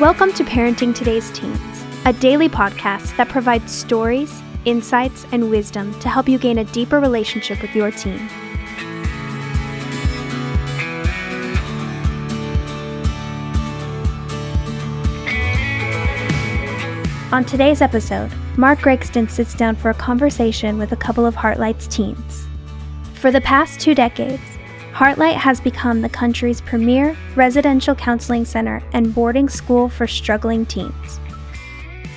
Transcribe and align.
Welcome 0.00 0.32
to 0.34 0.44
Parenting 0.44 0.94
Today's 0.94 1.28
Teens, 1.32 1.84
a 2.04 2.12
daily 2.12 2.48
podcast 2.48 3.16
that 3.16 3.28
provides 3.28 3.72
stories, 3.72 4.42
insights, 4.64 5.26
and 5.32 5.50
wisdom 5.50 5.92
to 5.98 6.08
help 6.08 6.28
you 6.28 6.38
gain 6.38 6.58
a 6.58 6.64
deeper 6.66 7.00
relationship 7.00 7.60
with 7.60 7.74
your 7.74 7.90
teen. 7.90 8.28
On 17.32 17.44
today's 17.44 17.82
episode, 17.82 18.30
Mark 18.56 18.78
Gregston 18.78 19.28
sits 19.28 19.52
down 19.52 19.74
for 19.74 19.90
a 19.90 19.94
conversation 19.94 20.78
with 20.78 20.92
a 20.92 20.96
couple 20.96 21.26
of 21.26 21.34
Heartlight's 21.34 21.88
teens. 21.88 22.46
For 23.14 23.32
the 23.32 23.40
past 23.40 23.80
two 23.80 23.96
decades, 23.96 24.57
Heartlight 24.98 25.36
has 25.36 25.60
become 25.60 26.02
the 26.02 26.08
country's 26.08 26.60
premier 26.60 27.16
residential 27.36 27.94
counseling 27.94 28.44
center 28.44 28.82
and 28.92 29.14
boarding 29.14 29.48
school 29.48 29.88
for 29.88 30.08
struggling 30.08 30.66
teens. 30.66 31.20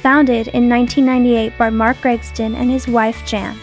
Founded 0.01 0.47
in 0.47 0.67
1998 0.67 1.55
by 1.59 1.69
Mark 1.69 1.97
Gregston 1.97 2.55
and 2.55 2.71
his 2.71 2.87
wife 2.87 3.23
Jan, 3.23 3.55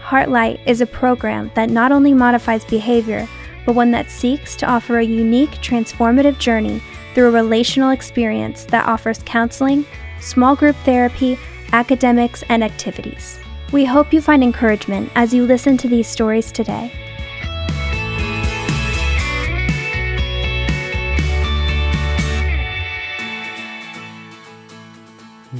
Heartlight 0.00 0.60
is 0.64 0.80
a 0.80 0.86
program 0.86 1.50
that 1.56 1.70
not 1.70 1.90
only 1.90 2.14
modifies 2.14 2.64
behavior, 2.64 3.26
but 3.66 3.74
one 3.74 3.90
that 3.90 4.08
seeks 4.08 4.54
to 4.54 4.66
offer 4.66 4.98
a 4.98 5.04
unique, 5.04 5.50
transformative 5.60 6.38
journey 6.38 6.80
through 7.14 7.30
a 7.30 7.32
relational 7.32 7.90
experience 7.90 8.64
that 8.66 8.86
offers 8.86 9.24
counseling, 9.24 9.84
small 10.20 10.54
group 10.54 10.76
therapy, 10.84 11.36
academics, 11.72 12.44
and 12.48 12.62
activities. 12.62 13.40
We 13.72 13.86
hope 13.86 14.12
you 14.12 14.20
find 14.20 14.44
encouragement 14.44 15.10
as 15.16 15.34
you 15.34 15.46
listen 15.46 15.76
to 15.78 15.88
these 15.88 16.06
stories 16.06 16.52
today. 16.52 16.92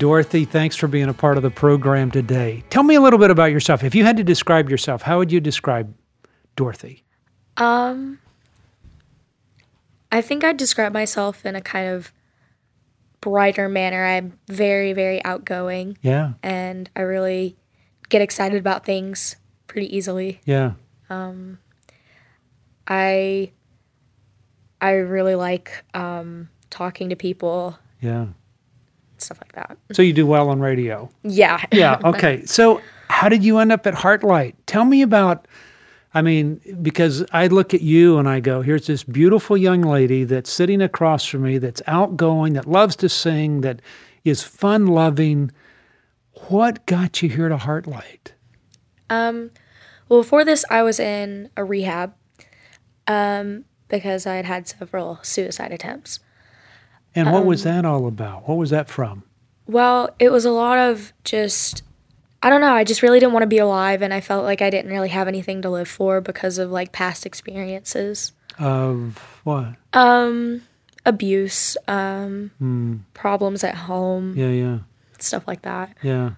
Dorothy, 0.03 0.45
thanks 0.45 0.75
for 0.75 0.89
being 0.89 1.09
a 1.09 1.15
part 1.15 1.37
of 1.37 1.45
the 1.45 1.51
program 1.51 2.11
today. 2.11 2.65
Tell 2.71 2.83
me 2.83 2.97
a 2.97 3.01
little 3.01 3.21
bit 3.21 3.31
about 3.31 3.53
yourself. 3.53 3.85
If 3.85 3.95
you 3.95 4.03
had 4.05 4.17
to 4.17 4.25
describe 4.25 4.69
yourself, 4.69 5.03
how 5.03 5.19
would 5.19 5.31
you 5.31 5.39
describe 5.39 5.95
Dorothy? 6.57 7.05
Um, 7.57 8.19
I 10.11 10.21
think 10.21 10.43
I'd 10.43 10.57
describe 10.57 10.93
myself 10.93 11.47
in 11.47 11.55
a 11.55 11.61
kind 11.61 11.89
of 11.89 12.13
brighter 13.21 13.69
manner. 13.69 14.05
I'm 14.05 14.37
very, 14.49 14.93
very 14.93 15.25
outgoing. 15.25 15.97
Yeah. 16.03 16.33
And 16.43 16.91
I 16.97 17.03
really 17.03 17.57
get 18.09 18.23
excited 18.23 18.59
about 18.59 18.85
things 18.85 19.37
pretty 19.69 19.97
easily. 19.97 20.41
Yeah. 20.45 20.73
Um, 21.11 21.61
I 22.89 23.53
I 24.81 24.95
really 24.95 25.37
like 25.37 25.85
um, 25.95 26.49
talking 26.71 27.11
to 27.11 27.15
people, 27.15 27.79
Yeah. 28.01 28.27
Stuff 29.23 29.39
like 29.41 29.53
that. 29.53 29.77
So 29.93 30.03
you 30.03 30.13
do 30.13 30.27
well 30.27 30.49
on 30.49 30.61
radio. 30.61 31.11
Yeah. 31.23 31.63
Yeah. 31.73 32.01
Okay. 32.05 32.43
So 32.53 32.81
how 33.09 33.29
did 33.29 33.45
you 33.45 33.59
end 33.59 33.73
up 33.73 33.87
at 33.87 33.95
Heartlight? 33.95 34.55
Tell 34.67 34.85
me 34.85 35.03
about. 35.03 35.47
I 36.15 36.21
mean, 36.21 36.61
because 36.83 37.25
I 37.33 37.47
look 37.47 37.73
at 37.73 37.81
you 37.81 38.19
and 38.19 38.29
I 38.29 38.41
go, 38.41 38.61
here's 38.61 38.87
this 38.87 39.03
beautiful 39.03 39.57
young 39.57 39.81
lady 39.81 40.25
that's 40.25 40.53
sitting 40.53 40.83
across 40.83 41.25
from 41.25 41.43
me, 41.43 41.57
that's 41.57 41.81
outgoing, 41.87 42.53
that 42.53 42.67
loves 42.67 42.97
to 42.97 43.09
sing, 43.09 43.63
that 43.63 43.81
is 44.25 44.43
fun 44.43 44.89
loving. 44.89 45.51
What 46.49 46.85
got 46.85 47.23
you 47.23 47.31
here 47.31 47.49
to 47.49 47.57
Heartlight? 47.57 48.33
Um, 49.09 49.53
well, 50.09 50.21
before 50.21 50.45
this, 50.45 50.65
I 50.71 50.83
was 50.83 51.01
in 51.01 51.49
a 51.57 51.65
rehab 51.65 52.15
um, 53.07 53.65
because 53.89 54.27
I 54.27 54.35
had 54.37 54.45
had 54.45 54.69
several 54.69 55.19
suicide 55.23 55.73
attempts. 55.73 56.21
And 57.15 57.31
what 57.33 57.45
was 57.45 57.63
that 57.65 57.85
all 57.85 58.07
about? 58.07 58.49
What 58.49 58.57
was 58.59 58.71
that 58.71 58.89
from? 58.89 59.23
Well, 59.67 60.11
it 60.19 60.31
was 60.31 60.45
a 60.45 60.51
lot 60.51 60.79
of 60.79 61.13
just 61.25 61.83
I 62.43 62.51
don't 62.51 62.61
know, 62.61 62.75
I 62.75 62.83
just 62.85 63.03
really 63.03 63.21
didn't 63.21 63.33
want 63.35 63.45
to 63.45 63.49
be 63.49 63.59
alive 63.59 64.03
and 64.03 64.13
I 64.13 64.21
felt 64.21 64.45
like 64.45 64.61
I 64.63 64.71
didn't 64.71 64.91
really 64.91 65.11
have 65.11 65.29
anything 65.29 65.63
to 65.63 65.71
live 65.71 65.89
for 65.89 66.21
because 66.21 66.59
of 66.59 66.71
like 66.71 66.91
past 66.93 67.25
experiences. 67.27 68.33
Of 68.59 69.19
what? 69.45 69.75
Um 69.93 70.63
abuse, 71.07 71.77
um 71.89 72.51
Hmm. 72.59 72.97
problems 73.15 73.63
at 73.65 73.75
home, 73.75 74.35
Yeah, 74.37 74.49
yeah, 74.49 74.79
stuff 75.19 75.47
like 75.47 75.63
that. 75.63 75.97
yeah. 76.03 76.31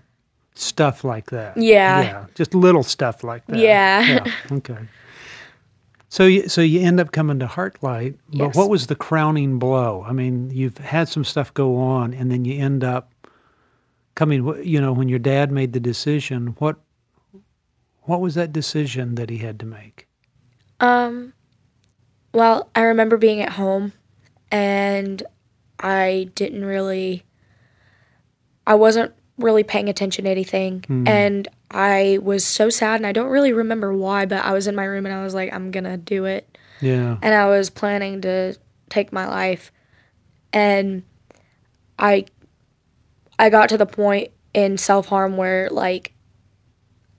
Stuff 0.56 1.02
like 1.02 1.30
that. 1.30 1.56
Yeah. 1.56 2.02
Yeah. 2.02 2.24
Just 2.36 2.54
little 2.54 2.84
stuff 2.84 3.24
like 3.24 3.44
that. 3.46 3.56
Yeah. 3.58 4.02
Yeah. 4.06 4.24
Okay. 4.52 4.78
So 6.14 6.26
you, 6.26 6.48
so 6.48 6.60
you 6.60 6.80
end 6.80 7.00
up 7.00 7.10
coming 7.10 7.40
to 7.40 7.46
Heartlight, 7.46 8.14
but 8.28 8.38
Yes. 8.38 8.54
what 8.54 8.70
was 8.70 8.86
the 8.86 8.94
crowning 8.94 9.58
blow? 9.58 10.04
I 10.06 10.12
mean, 10.12 10.48
you've 10.52 10.78
had 10.78 11.08
some 11.08 11.24
stuff 11.24 11.52
go 11.52 11.76
on, 11.76 12.14
and 12.14 12.30
then 12.30 12.44
you 12.44 12.56
end 12.62 12.84
up 12.84 13.12
coming. 14.14 14.46
You 14.64 14.80
know, 14.80 14.92
when 14.92 15.08
your 15.08 15.18
dad 15.18 15.50
made 15.50 15.72
the 15.72 15.80
decision, 15.80 16.54
what 16.60 16.76
what 18.02 18.20
was 18.20 18.36
that 18.36 18.52
decision 18.52 19.16
that 19.16 19.28
he 19.28 19.38
had 19.38 19.58
to 19.58 19.66
make? 19.66 20.06
Um 20.78 21.32
well, 22.32 22.70
I 22.76 22.82
remember 22.82 23.16
being 23.16 23.40
at 23.40 23.50
home 23.50 23.92
and 24.52 25.20
I 25.80 26.30
didn't 26.36 26.64
really 26.64 27.24
I 28.68 28.76
wasn't 28.76 29.12
really 29.36 29.64
paying 29.64 29.88
attention 29.88 30.26
to 30.26 30.30
anything 30.30 30.84
and 31.08 31.48
I 31.74 32.18
was 32.22 32.44
so 32.46 32.70
sad 32.70 32.96
and 33.00 33.06
I 33.06 33.12
don't 33.12 33.28
really 33.28 33.52
remember 33.52 33.92
why, 33.92 34.26
but 34.26 34.44
I 34.44 34.52
was 34.52 34.66
in 34.68 34.74
my 34.76 34.84
room 34.84 35.06
and 35.06 35.14
I 35.14 35.22
was 35.24 35.34
like 35.34 35.52
I'm 35.52 35.70
going 35.72 35.84
to 35.84 35.96
do 35.96 36.24
it. 36.24 36.56
Yeah. 36.80 37.16
and 37.22 37.34
I 37.34 37.48
was 37.48 37.70
planning 37.70 38.20
to 38.22 38.56
take 38.90 39.12
my 39.12 39.26
life 39.26 39.72
and 40.52 41.02
I 41.98 42.26
I 43.38 43.48
got 43.50 43.68
to 43.70 43.78
the 43.78 43.86
point 43.86 44.30
in 44.52 44.76
self-harm 44.78 45.36
where 45.36 45.68
like 45.70 46.12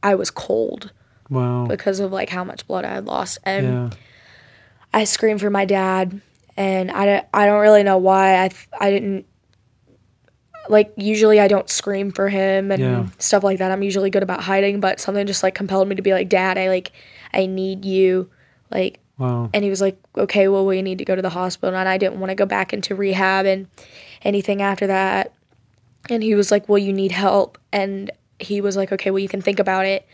I 0.03 0.15
was 0.15 0.29
cold 0.31 0.91
Wow. 1.29 1.65
because 1.67 1.99
of 1.99 2.11
like 2.11 2.29
how 2.29 2.43
much 2.43 2.67
blood 2.67 2.85
I 2.85 2.93
had 2.93 3.05
lost 3.05 3.39
and 3.43 3.65
Yeah. 3.65 3.89
I 4.93 5.03
screamed 5.05 5.41
for 5.41 5.49
my 5.49 5.65
dad 5.65 6.21
and 6.55 6.91
I 6.91 7.05
don't, 7.05 7.25
I 7.33 7.45
don't 7.47 7.59
really 7.61 7.83
know 7.83 7.97
why 7.97 8.43
I 8.43 8.47
th- 8.49 8.67
I 8.79 8.91
didn't 8.91 9.25
like 10.69 10.91
usually 10.97 11.39
I 11.39 11.47
don't 11.47 11.69
scream 11.69 12.11
for 12.11 12.29
him 12.29 12.71
and 12.71 12.81
Yeah. 12.81 13.05
stuff 13.19 13.43
like 13.43 13.59
that. 13.59 13.71
I'm 13.71 13.83
usually 13.83 14.09
good 14.09 14.23
about 14.23 14.41
hiding, 14.41 14.79
but 14.79 14.99
something 14.99 15.25
just 15.27 15.43
like 15.43 15.55
compelled 15.55 15.87
me 15.87 15.95
to 15.95 16.01
be 16.01 16.13
like, 16.13 16.29
"Dad, 16.29 16.57
I 16.57 16.69
like 16.69 16.91
I 17.33 17.45
need 17.45 17.85
you." 17.85 18.29
Like 18.71 18.99
Wow. 19.17 19.49
and 19.53 19.63
he 19.63 19.69
was 19.69 19.79
like, 19.81 19.97
"Okay, 20.17 20.47
well, 20.47 20.65
we 20.65 20.81
need 20.81 20.97
to 20.97 21.05
go 21.05 21.15
to 21.15 21.21
the 21.21 21.29
hospital." 21.29 21.75
And 21.75 21.87
I 21.87 21.97
didn't 21.97 22.19
want 22.19 22.31
to 22.31 22.35
go 22.35 22.45
back 22.45 22.73
into 22.73 22.95
rehab 22.95 23.45
and 23.45 23.67
anything 24.23 24.61
after 24.61 24.87
that. 24.87 25.31
And 26.09 26.21
he 26.23 26.35
was 26.35 26.51
like, 26.51 26.67
"Well, 26.67 26.77
you 26.79 26.91
need 26.93 27.11
help." 27.11 27.57
And 27.71 28.11
he 28.39 28.59
was 28.61 28.75
like, 28.75 28.91
"Okay, 28.91 29.11
well, 29.11 29.19
you 29.19 29.29
can 29.29 29.41
think 29.41 29.59
about 29.59 29.85
it." 29.85 30.05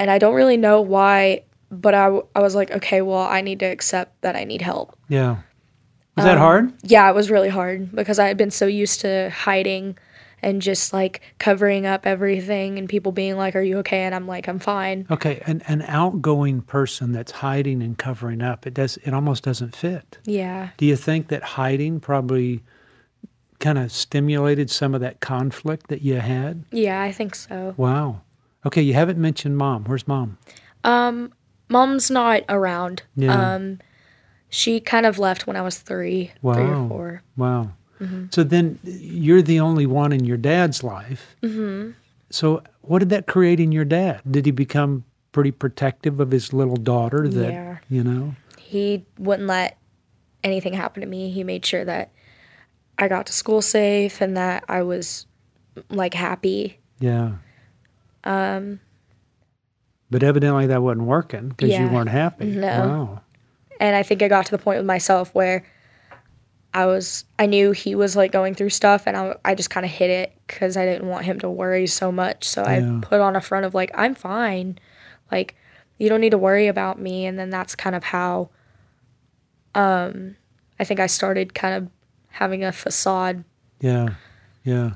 And 0.00 0.10
I 0.10 0.18
don't 0.18 0.34
really 0.34 0.56
know 0.56 0.80
why, 0.80 1.42
but 1.70 1.94
I, 1.94 2.04
w- 2.04 2.26
I 2.34 2.40
was 2.40 2.54
like, 2.54 2.70
"Okay, 2.72 3.00
well, 3.00 3.20
I 3.20 3.40
need 3.40 3.60
to 3.60 3.66
accept 3.66 4.20
that 4.22 4.34
I 4.36 4.44
need 4.44 4.60
help." 4.62 4.98
Yeah. 5.08 5.36
Was 6.16 6.24
Um, 6.24 6.30
that 6.30 6.38
hard? 6.38 6.72
Yeah, 6.82 7.08
it 7.10 7.14
was 7.14 7.30
really 7.30 7.48
hard 7.48 7.92
because 7.94 8.18
I 8.18 8.28
had 8.28 8.36
been 8.36 8.50
so 8.50 8.66
used 8.66 9.00
to 9.00 9.30
hiding 9.30 9.96
and 10.42 10.60
just 10.62 10.92
like 10.92 11.22
covering 11.38 11.86
up 11.86 12.06
everything 12.06 12.78
and 12.78 12.88
people 12.88 13.12
being 13.12 13.36
like, 13.36 13.56
"Are 13.56 13.62
you 13.62 13.78
okay?" 13.78 14.02
and 14.02 14.14
I'm 14.14 14.26
like, 14.26 14.46
"I'm 14.46 14.58
fine." 14.58 15.06
Okay, 15.10 15.42
an, 15.46 15.62
an 15.66 15.82
outgoing 15.88 16.60
person 16.62 17.12
that's 17.12 17.32
hiding 17.32 17.82
and 17.82 17.96
covering 17.98 18.42
up, 18.42 18.66
it 18.66 18.74
does 18.74 18.96
it 19.04 19.12
almost 19.14 19.42
doesn't 19.42 19.74
fit. 19.74 20.18
Yeah. 20.24 20.68
Do 20.76 20.86
you 20.86 20.96
think 20.96 21.28
that 21.28 21.42
hiding 21.42 21.98
probably 22.00 22.62
kind 23.58 23.78
of 23.78 23.90
stimulated 23.90 24.70
some 24.70 24.94
of 24.94 25.00
that 25.00 25.20
conflict 25.20 25.88
that 25.88 26.02
you 26.02 26.16
had? 26.16 26.64
Yeah, 26.70 27.00
I 27.02 27.10
think 27.12 27.34
so. 27.34 27.74
Wow. 27.76 28.20
Okay, 28.66 28.82
you 28.82 28.94
haven't 28.94 29.18
mentioned 29.18 29.56
mom. 29.56 29.84
Where's 29.84 30.06
mom? 30.06 30.36
Um, 30.84 31.32
mom's 31.70 32.10
not 32.10 32.42
around. 32.48 33.02
Yeah. 33.16 33.54
Um, 33.54 33.78
she 34.54 34.78
kind 34.78 35.04
of 35.04 35.18
left 35.18 35.46
when 35.48 35.56
I 35.56 35.62
was 35.62 35.78
three, 35.78 36.26
three 36.26 36.32
Wow. 36.42 36.84
or 36.84 36.88
four. 36.88 37.22
Wow. 37.36 37.70
So 38.30 38.44
then 38.44 38.78
you're 38.84 39.40
the 39.40 39.60
only 39.60 39.86
one 39.86 40.12
in 40.12 40.24
your 40.26 40.36
dad's 40.36 40.84
life. 40.84 41.36
Mm-hmm. 41.42 41.92
So 42.28 42.62
what 42.82 42.98
did 42.98 43.08
that 43.08 43.26
create 43.26 43.60
in 43.60 43.72
your 43.72 43.86
dad? 43.86 44.20
Did 44.30 44.44
he 44.44 44.52
become 44.52 45.04
pretty 45.32 45.50
protective 45.50 46.20
of 46.20 46.30
his 46.30 46.52
little 46.52 46.76
daughter 46.76 47.26
that, 47.28 47.50
Yeah. 47.52 47.78
you 47.88 48.04
know? 48.04 48.34
He 48.58 49.06
wouldn't 49.18 49.48
let 49.48 49.78
anything 50.42 50.74
happen 50.74 51.00
to 51.00 51.06
me. 51.06 51.30
He 51.30 51.44
made 51.44 51.64
sure 51.64 51.82
that 51.84 52.10
I 52.98 53.08
got 53.08 53.24
to 53.26 53.32
school 53.32 53.62
safe 53.62 54.20
and 54.20 54.36
that 54.36 54.64
I 54.68 54.82
was 54.82 55.26
like 55.88 56.12
happy. 56.12 56.78
Yeah. 57.00 57.36
Um 58.22 58.80
but 60.10 60.22
evidently 60.22 60.66
that 60.66 60.82
wasn't 60.82 61.06
working 61.06 61.48
because 61.48 61.70
you 61.70 61.88
weren't 61.88 62.10
happy. 62.10 62.44
No. 62.46 62.68
Wow. 62.68 63.20
And 63.84 63.94
I 63.96 64.02
think 64.02 64.22
I 64.22 64.28
got 64.28 64.46
to 64.46 64.50
the 64.50 64.58
point 64.58 64.78
with 64.78 64.86
myself 64.86 65.34
where 65.34 65.64
I 66.72 66.86
was, 66.86 67.24
I 67.38 67.46
knew 67.46 67.72
he 67.72 67.94
was 67.94 68.16
like 68.16 68.32
going 68.32 68.54
through 68.54 68.70
stuff 68.70 69.02
and 69.06 69.16
I, 69.16 69.34
I 69.44 69.54
just 69.54 69.70
kind 69.70 69.84
of 69.84 69.92
hid 69.92 70.10
it 70.10 70.32
because 70.46 70.76
I 70.76 70.84
didn't 70.86 71.06
want 71.08 71.24
him 71.26 71.38
to 71.40 71.50
worry 71.50 71.86
so 71.86 72.10
much. 72.10 72.44
So 72.48 72.62
Yeah. 72.62 72.96
I 72.96 73.00
put 73.00 73.20
on 73.20 73.36
a 73.36 73.40
front 73.40 73.66
of 73.66 73.74
like, 73.74 73.90
I'm 73.94 74.14
fine. 74.14 74.78
Like, 75.30 75.54
you 75.98 76.08
don't 76.08 76.20
need 76.20 76.30
to 76.30 76.38
worry 76.38 76.66
about 76.66 76.98
me. 76.98 77.26
And 77.26 77.38
then 77.38 77.50
that's 77.50 77.74
kind 77.76 77.94
of 77.94 78.04
how 78.04 78.48
um, 79.74 80.36
I 80.80 80.84
think 80.84 80.98
I 81.00 81.06
started 81.06 81.54
kind 81.54 81.74
of 81.74 81.90
having 82.30 82.64
a 82.64 82.72
facade. 82.72 83.44
Yeah, 83.80 84.14
yeah. 84.64 84.92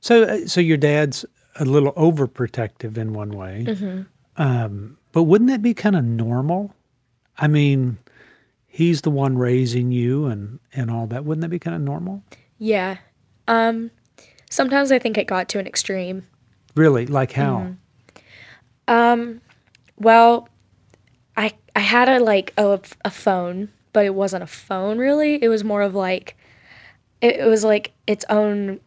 So, 0.00 0.22
uh, 0.24 0.46
so 0.46 0.60
your 0.60 0.76
dad's 0.76 1.24
a 1.56 1.64
little 1.64 1.92
overprotective 1.92 2.96
in 2.96 3.12
one 3.12 3.30
way, 3.30 3.64
Mm-hmm. 3.68 4.02
um, 4.42 4.96
but 5.12 5.24
wouldn't 5.24 5.50
that 5.50 5.62
be 5.62 5.74
kind 5.74 5.96
of 5.96 6.04
normal? 6.04 6.74
I 7.38 7.48
mean, 7.48 7.98
he's 8.66 9.02
the 9.02 9.10
one 9.10 9.36
raising 9.38 9.90
you 9.92 10.26
and 10.26 10.58
and 10.72 10.90
all 10.90 11.06
that. 11.08 11.24
Wouldn't 11.24 11.42
that 11.42 11.48
be 11.48 11.58
kind 11.58 11.74
of 11.76 11.82
normal? 11.82 12.22
Yeah. 12.58 12.98
Um, 13.48 13.90
sometimes 14.50 14.92
I 14.92 14.98
think 14.98 15.18
it 15.18 15.26
got 15.26 15.48
to 15.50 15.58
an 15.58 15.66
extreme. 15.66 16.26
Really, 16.74 17.06
like 17.06 17.32
how? 17.32 17.74
Um, 18.88 19.40
well, 19.98 20.48
I 21.36 21.52
I 21.76 21.80
had 21.80 22.08
a 22.08 22.18
like 22.20 22.52
a, 22.56 22.80
a 23.04 23.10
phone, 23.10 23.70
but 23.92 24.04
it 24.04 24.14
wasn't 24.14 24.42
a 24.42 24.46
phone 24.48 24.98
really. 24.98 25.42
It 25.42 25.48
was 25.48 25.64
more 25.64 25.82
of 25.82 25.94
like 25.94 26.36
it, 27.20 27.36
it 27.36 27.46
was 27.46 27.64
like 27.64 27.92
its 28.06 28.24
own 28.28 28.80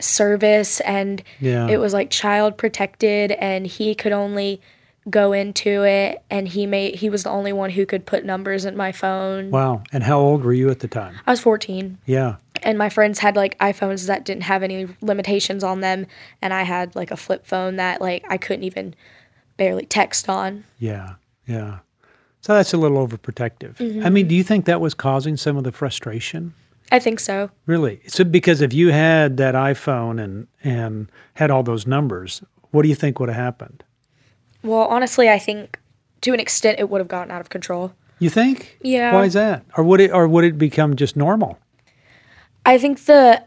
service 0.00 0.80
and 0.80 1.22
Yeah. 1.38 1.68
it 1.68 1.76
was 1.78 1.92
like 1.92 2.10
child 2.10 2.58
protected 2.58 3.30
and 3.32 3.66
he 3.66 3.94
could 3.94 4.10
only 4.10 4.60
go 5.10 5.32
into 5.32 5.84
it 5.84 6.22
and 6.30 6.46
he 6.46 6.66
made 6.66 6.94
he 6.94 7.10
was 7.10 7.24
the 7.24 7.30
only 7.30 7.52
one 7.52 7.70
who 7.70 7.84
could 7.84 8.06
put 8.06 8.24
numbers 8.24 8.64
in 8.64 8.76
my 8.76 8.92
phone. 8.92 9.50
Wow. 9.50 9.82
And 9.92 10.02
how 10.02 10.20
old 10.20 10.44
were 10.44 10.52
you 10.52 10.70
at 10.70 10.80
the 10.80 10.88
time? 10.88 11.16
I 11.26 11.30
was 11.32 11.40
14 11.40 11.98
Yeah. 12.06 12.36
and 12.62 12.78
my 12.78 12.88
friends 12.88 13.18
had 13.18 13.34
like 13.34 13.58
iPhones 13.58 14.06
that 14.06 14.24
didn't 14.24 14.44
have 14.44 14.62
any 14.62 14.86
limitations 15.00 15.64
on 15.64 15.80
them 15.80 16.06
and 16.40 16.54
I 16.54 16.62
had 16.62 16.94
like 16.94 17.10
a 17.10 17.16
flip 17.16 17.46
phone 17.46 17.76
that 17.76 18.00
like 18.00 18.24
I 18.28 18.36
couldn't 18.36 18.64
even 18.64 18.94
barely 19.56 19.86
text 19.86 20.28
on. 20.28 20.64
Yeah. 20.78 21.14
Yeah. 21.46 21.78
So 22.40 22.54
that's 22.54 22.72
a 22.72 22.76
little 22.76 23.06
overprotective. 23.06 23.80
I 23.80 24.10
mean, 24.10 24.24
mm-hmm. 24.24 24.28
do 24.28 24.34
you 24.34 24.42
think 24.42 24.64
that 24.66 24.80
was 24.80 24.94
causing 24.94 25.36
some 25.36 25.56
of 25.56 25.64
the 25.64 25.72
frustration? 25.72 26.54
I 26.90 26.98
think 26.98 27.20
so. 27.20 27.50
Really? 27.66 28.02
So 28.06 28.22
because 28.22 28.60
if 28.60 28.72
you 28.72 28.92
had 28.92 29.36
that 29.38 29.54
iPhone 29.54 30.22
and 30.22 30.46
and 30.62 31.10
had 31.34 31.50
all 31.50 31.62
those 31.62 31.86
numbers, 31.86 32.42
what 32.70 32.82
do 32.82 32.88
you 32.88 32.94
think 32.94 33.18
would 33.18 33.28
have 33.28 33.36
happened? 33.36 33.82
Well, 34.62 34.82
honestly, 34.82 35.28
I 35.28 35.38
think 35.38 35.78
to 36.22 36.32
an 36.32 36.40
extent 36.40 36.78
it 36.78 36.88
would 36.88 37.00
have 37.00 37.08
gotten 37.08 37.30
out 37.30 37.40
of 37.40 37.48
control. 37.50 37.92
You 38.18 38.30
think? 38.30 38.78
Yeah. 38.82 39.12
Why 39.12 39.24
is 39.24 39.32
that? 39.32 39.64
Or 39.76 39.82
would 39.84 40.00
it 40.00 40.12
or 40.12 40.28
would 40.28 40.44
it 40.44 40.56
become 40.58 40.94
just 40.96 41.16
normal? 41.16 41.58
I 42.64 42.78
think 42.78 43.04
the 43.06 43.42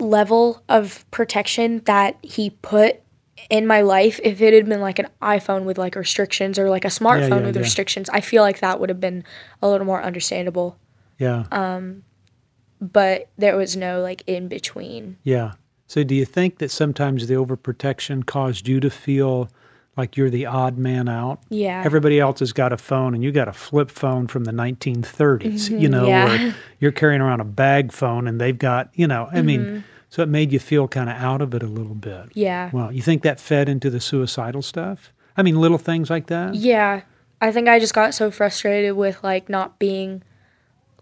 level 0.00 0.62
of 0.68 1.04
protection 1.10 1.82
that 1.84 2.16
he 2.22 2.50
put 2.50 3.00
in 3.48 3.66
my 3.66 3.80
life, 3.82 4.18
if 4.24 4.40
it 4.40 4.52
had 4.52 4.68
been 4.68 4.80
like 4.80 4.98
an 4.98 5.08
iPhone 5.22 5.64
with 5.64 5.78
like 5.78 5.94
restrictions 5.94 6.58
or 6.58 6.68
like 6.68 6.84
a 6.84 6.88
smartphone 6.88 7.40
yeah, 7.40 7.46
with 7.46 7.56
yeah. 7.56 7.62
restrictions, 7.62 8.10
I 8.10 8.20
feel 8.20 8.42
like 8.42 8.60
that 8.60 8.80
would 8.80 8.88
have 8.88 9.00
been 9.00 9.24
a 9.62 9.68
little 9.68 9.86
more 9.86 10.02
understandable. 10.02 10.76
Yeah. 11.18 11.44
Um 11.52 12.02
But 12.80 13.28
there 13.38 13.56
was 13.56 13.76
no 13.76 14.00
like 14.00 14.24
in 14.26 14.48
between. 14.48 15.16
yeah. 15.22 15.52
So 15.86 16.04
do 16.04 16.14
you 16.14 16.24
think 16.24 16.58
that 16.58 16.70
sometimes 16.70 17.26
the 17.26 17.34
overprotection 17.34 18.24
caused 18.24 18.68
you 18.68 18.78
to 18.80 18.90
feel 18.90 19.48
like 20.00 20.16
you're 20.16 20.30
the 20.30 20.46
odd 20.46 20.76
man 20.78 21.08
out? 21.08 21.40
Yeah. 21.48 21.82
Everybody 21.84 22.18
else 22.18 22.40
has 22.40 22.52
got 22.52 22.72
a 22.72 22.76
phone 22.76 23.14
and 23.14 23.22
you 23.22 23.30
got 23.32 23.46
a 23.48 23.52
flip 23.52 23.90
phone 23.90 24.26
from 24.26 24.44
the 24.44 24.52
1930s, 24.52 25.80
you 25.80 25.88
know, 25.88 26.06
Mm-hmm. 26.06 26.44
yeah. 26.46 26.52
you're 26.80 26.92
carrying 26.92 27.20
around 27.20 27.40
a 27.40 27.44
bag 27.44 27.92
phone 27.92 28.26
and 28.26 28.40
they've 28.40 28.58
got, 28.58 28.90
you 28.94 29.06
know, 29.06 29.28
I 29.30 29.36
Mm-hmm. 29.36 29.46
mean, 29.46 29.84
so 30.08 30.22
it 30.22 30.28
made 30.28 30.50
you 30.52 30.58
feel 30.58 30.88
kind 30.88 31.08
of 31.08 31.16
out 31.16 31.40
of 31.40 31.54
it 31.54 31.62
a 31.62 31.66
little 31.66 31.94
bit. 31.94 32.30
yeah. 32.34 32.70
Well, 32.72 32.90
you 32.92 33.00
think 33.02 33.22
that 33.22 33.38
fed 33.38 33.68
into 33.68 33.90
the 33.90 34.00
suicidal 34.00 34.62
stuff? 34.62 35.12
I 35.36 35.42
mean, 35.42 35.60
little 35.60 35.78
things 35.78 36.10
like 36.10 36.26
that? 36.26 36.54
Yeah. 36.56 37.02
I 37.40 37.52
think 37.52 37.68
I 37.68 37.78
just 37.78 37.94
got 37.94 38.12
so 38.14 38.30
frustrated 38.30 38.96
with 38.96 39.22
like 39.22 39.48
not 39.48 39.78
being 39.78 40.22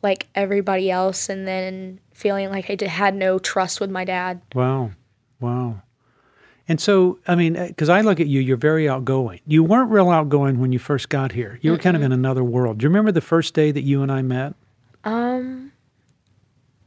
like 0.03 0.29
everybody 0.35 0.91
else 0.91 1.29
and 1.29 1.47
then 1.49 1.99
feeling 2.13 2.51
like 2.51 2.71
I 2.71 2.75
d- 2.77 2.87
had 2.87 3.15
no 3.17 3.39
trust 3.39 3.81
with 3.81 3.91
my 3.91 4.05
dad. 4.05 4.41
Wow. 4.55 4.91
Wow. 5.41 5.83
And 6.71 6.79
so, 6.81 7.19
I 7.27 7.35
mean, 7.35 7.55
because 7.55 7.89
I 7.89 8.03
look 8.03 8.21
at 8.21 8.27
you, 8.27 8.41
you're 8.41 8.59
very 8.59 8.89
outgoing. 8.89 9.41
You 9.47 9.65
weren't 9.65 9.91
real 9.91 10.11
outgoing 10.11 10.61
when 10.61 10.71
you 10.71 10.79
first 10.79 11.09
got 11.09 11.33
here. 11.33 11.59
You 11.63 11.71
were 11.73 11.79
kind 11.79 11.97
of 11.97 12.03
in 12.03 12.13
another 12.13 12.45
world. 12.45 12.79
Do 12.79 12.85
you 12.85 12.91
remember 12.91 13.11
the 13.11 13.23
first 13.23 13.55
day 13.55 13.71
that 13.73 13.83
you 13.83 14.03
and 14.03 14.13
I 14.13 14.23
met? 14.23 14.55
Um 15.05 15.73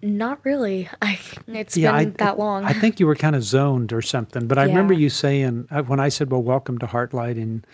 not 0.03 0.43
really. 0.43 0.89
I 1.01 1.19
it's 1.47 1.75
Yeah, 1.77 1.91
been 1.97 2.09
I- 2.09 2.13
that 2.17 2.37
long. 2.39 2.63
I 2.65 2.73
think 2.73 2.99
you 2.99 3.07
were 3.07 3.15
kind 3.15 3.35
of 3.35 3.43
zoned 3.43 3.91
or 3.93 4.01
something. 4.01 4.47
But 4.47 4.57
I 4.57 4.63
remember 4.65 4.93
you 4.93 5.09
saying 5.09 5.67
uh, 5.71 5.81
when 5.83 5.99
I 5.99 6.09
said, 6.09 6.31
"Well, 6.31 6.41
welcome 6.43 6.77
to 6.79 6.85
Heartlight," 6.87 7.41
and 7.41 7.65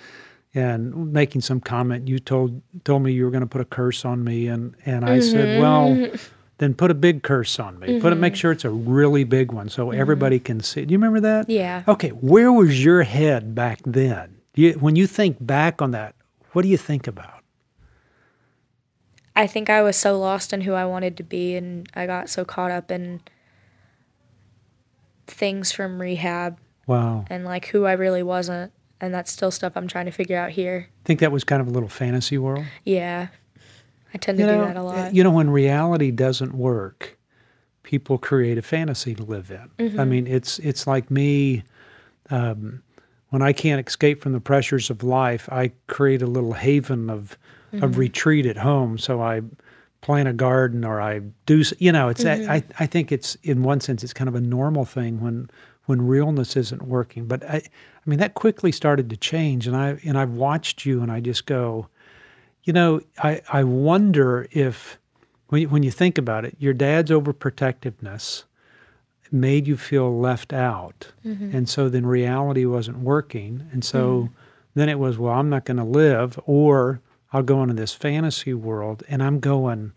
and 0.56 1.12
making 1.13 1.42
some 1.42 1.60
comment, 1.62 2.07
you 2.07 2.19
told 2.19 2.62
told 2.83 3.03
me 3.03 3.12
you 3.13 3.25
were 3.25 3.31
going 3.31 3.42
to 3.42 3.48
put 3.48 3.62
a 3.62 3.65
curse 3.65 4.03
on 4.06 4.24
me, 4.24 4.48
and 4.48 4.75
and 4.86 5.03
I 5.06 5.19
said, 5.19 5.60
"Well." 5.62 6.10
Then 6.59 6.74
put 6.74 6.89
a 6.89 6.95
big 6.95 7.21
curse 7.21 7.59
on 7.59 7.80
me. 7.80 8.00
Put 8.00 8.13
it. 8.13 8.15
Make 8.15 8.33
mm-hmm. 8.33 8.39
sure 8.39 8.51
it's 8.51 8.65
a 8.65 8.69
really 8.69 9.24
big 9.24 9.51
one, 9.51 9.69
so 9.69 9.88
mm-hmm. 9.88 10.00
everybody 10.00 10.39
can 10.39 10.62
see. 10.62 10.86
Do 10.86 10.92
you 10.92 10.98
remember 10.98 11.19
that? 11.19 11.50
Yeah. 11.50 11.83
Okay, 11.88 12.09
where 12.09 12.51
was 12.51 12.83
your 12.83 13.04
head 13.04 13.54
back 13.54 13.80
then? 13.86 14.38
You, 14.56 14.74
when 14.74 14.95
you 14.95 15.06
think 15.06 15.38
back 15.39 15.81
on 15.81 15.92
that, 15.92 16.15
what 16.54 16.63
do 16.63 16.68
you 16.68 16.77
think 16.77 17.06
about? 17.06 17.44
I 19.36 19.45
think 19.45 19.69
I 19.69 19.83
was 19.83 19.95
so 19.95 20.19
lost 20.19 20.51
in 20.51 20.62
who 20.62 20.74
I 20.74 20.86
wanted 20.86 21.15
to 21.18 21.24
be 21.24 21.56
and 21.56 21.88
I 21.94 22.07
got 22.07 22.27
so 22.27 22.44
caught 22.44 22.71
up 22.71 22.89
in 22.89 23.21
things 25.27 25.71
from 25.71 26.01
rehab 26.01 26.57
Wow, 26.88 27.25
and 27.30 27.45
like 27.45 27.68
who 27.68 27.86
I 27.86 27.92
really 27.92 28.24
wasn't 28.24 28.71
and 29.00 29.13
that's 29.13 29.31
still 29.31 29.51
stuff 29.51 29.74
I'm 29.75 29.88
trying 29.88 30.06
to 30.06 30.12
figure 30.12 30.38
out 30.38 30.51
here. 30.51 30.89
think 31.06 31.19
that 31.19 31.31
was 31.31 31.44
kind 31.44 31.62
of 31.62 31.68
a 31.68 31.71
little 31.71 31.89
fantasy 31.89 32.38
world. 32.38 32.65
Yeah. 32.83 33.27
I 34.13 34.18
tend 34.18 34.38
to 34.38 34.44
You 34.44 34.50
do 34.50 34.56
know, 34.57 34.65
that 34.65 34.77
a 34.77 34.83
lot. 34.83 35.13
you 35.13 35.24
know, 35.24 35.31
when 35.31 35.50
reality 35.50 36.12
doesn't 36.12 36.54
work, 36.54 37.18
people 37.83 38.18
create 38.18 38.57
a 38.57 38.62
fantasy 38.62 39.13
to 39.15 39.24
live 39.24 39.51
in. 39.51 39.69
Mm-hmm. 39.89 40.00
I 40.00 40.06
mean, 40.06 40.27
it's 40.27 40.59
it's 40.59 40.88
like 40.88 41.09
me. 41.12 41.63
Um, 42.30 42.81
when 43.30 43.42
I 43.42 43.51
can't 43.54 43.86
escape 43.86 44.21
from 44.21 44.31
the 44.33 44.39
pressures 44.39 44.89
of 44.89 45.04
life, 45.04 45.50
I 45.51 45.71
create 45.88 46.21
a 46.21 46.27
little 46.27 46.54
haven 46.54 47.09
of 47.09 47.38
Mm-hmm. 47.74 47.83
of 47.83 47.98
retreat 47.98 48.45
at 48.45 48.56
home. 48.56 48.98
So 48.98 49.21
I 49.21 49.42
plant 50.00 50.30
a 50.30 50.33
garden, 50.33 50.86
or 50.86 51.01
I 51.01 51.19
do. 51.45 51.63
You 51.80 51.92
know, 51.92 52.07
it's 52.07 52.24
Mm-hmm. 52.24 52.50
I 52.50 52.63
I 52.80 52.86
think 52.86 53.12
it's 53.12 53.36
in 53.44 53.62
one 53.62 53.81
sense 53.81 54.06
it's 54.06 54.13
kind 54.13 54.30
of 54.30 54.36
a 54.36 54.39
normal 54.42 54.86
thing 54.86 55.19
when 55.19 55.50
when 55.86 56.07
realness 56.07 56.56
isn't 56.56 56.83
working. 56.83 57.25
But 57.27 57.44
I 57.44 57.57
I 57.57 58.10
mean 58.10 58.19
that 58.19 58.36
quickly 58.36 58.71
started 58.71 59.10
to 59.10 59.18
change, 59.18 59.68
and 59.68 59.75
I 59.75 60.00
and 60.06 60.18
I've 60.18 60.31
watched 60.31 60.86
you, 60.86 61.01
and 61.01 61.12
I 61.12 61.19
just 61.19 61.45
go. 61.45 61.88
You 62.68 62.74
know, 62.74 63.00
I, 63.24 63.42
I 63.48 63.64
wonder 63.64 64.50
if, 64.52 65.00
when 65.48 65.62
you, 65.62 65.70
when 65.70 65.84
you 65.84 65.91
think 65.91 66.18
about 66.18 66.44
it, 66.44 66.58
your 66.60 66.74
dad's 66.74 67.10
overprotectiveness 67.10 68.44
made 69.32 69.65
you 69.68 69.77
feel 69.77 70.20
left 70.20 70.51
out. 70.51 71.13
Mm-hmm. 71.25 71.56
And 71.56 71.70
so 71.70 71.88
then 71.88 72.06
reality 72.06 72.65
wasn't 72.65 73.00
working. 73.00 73.70
And 73.72 73.86
so 73.86 74.24
mm-hmm. 74.24 74.34
then 74.75 74.89
it 74.89 75.00
was, 75.00 75.18
well, 75.18 75.34
I'm 75.34 75.50
not 75.50 75.63
going 75.63 75.77
to 75.77 75.86
live, 75.86 76.38
or 76.46 77.00
I'll 77.32 77.41
go 77.41 77.62
into 77.63 77.74
this 77.74 77.94
fantasy 77.94 78.53
world. 78.53 79.01
And 79.08 79.24
I'm 79.24 79.39
going, 79.39 79.94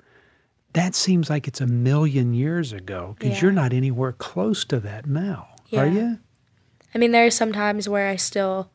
that 0.73 0.95
seems 0.95 1.29
like 1.29 1.49
it's 1.49 1.61
a 1.61 1.67
million 1.67 2.35
years 2.35 2.73
ago 2.73 3.17
because 3.19 3.35
Yeah. 3.35 3.41
you're 3.43 3.53
not 3.53 3.73
anywhere 3.73 4.13
close 4.13 4.65
to 4.67 4.79
that 4.79 5.07
now, 5.07 5.49
Yeah. 5.71 5.81
are 5.81 5.87
you? 5.89 6.19
I 6.95 6.99
mean, 6.99 7.11
there 7.11 7.27
are 7.27 7.31
some 7.31 7.53
times 7.53 7.89
where 7.89 8.07
I 8.09 8.15
still 8.15 8.71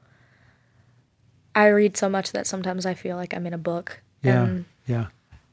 I 1.55 1.67
read 1.67 1.95
so 1.97 2.09
much 2.09 2.33
that 2.33 2.45
sometimes 2.45 2.85
I 2.85 2.93
feel 2.93 3.15
like 3.15 3.33
I'm 3.33 3.47
in 3.47 3.53
a 3.53 3.57
book. 3.57 4.01
Yeah. 4.21 4.43
And 4.43 4.65
yeah. 4.85 5.07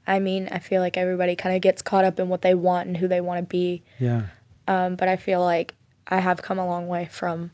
I 0.07 0.19
mean, 0.19 0.49
I 0.51 0.59
feel 0.59 0.81
like 0.83 0.97
everybody 0.97 1.37
kind 1.37 1.55
of 1.55 1.63
gets 1.63 1.81
caught 1.81 2.05
up 2.05 2.19
in 2.19 2.29
what 2.29 2.43
they 2.43 2.55
want 2.55 2.89
and 2.89 2.97
who 2.97 3.07
they 3.07 3.21
want 3.21 3.39
to 3.39 3.45
be. 3.49 3.83
Yeah. 4.01 4.23
Um, 4.67 4.97
but 4.97 5.09
I 5.09 5.17
feel 5.17 5.41
like 5.41 5.75
I 6.09 6.19
have 6.19 6.43
come 6.43 6.59
a 6.59 6.67
long 6.67 6.89
way 6.89 7.07
from 7.11 7.53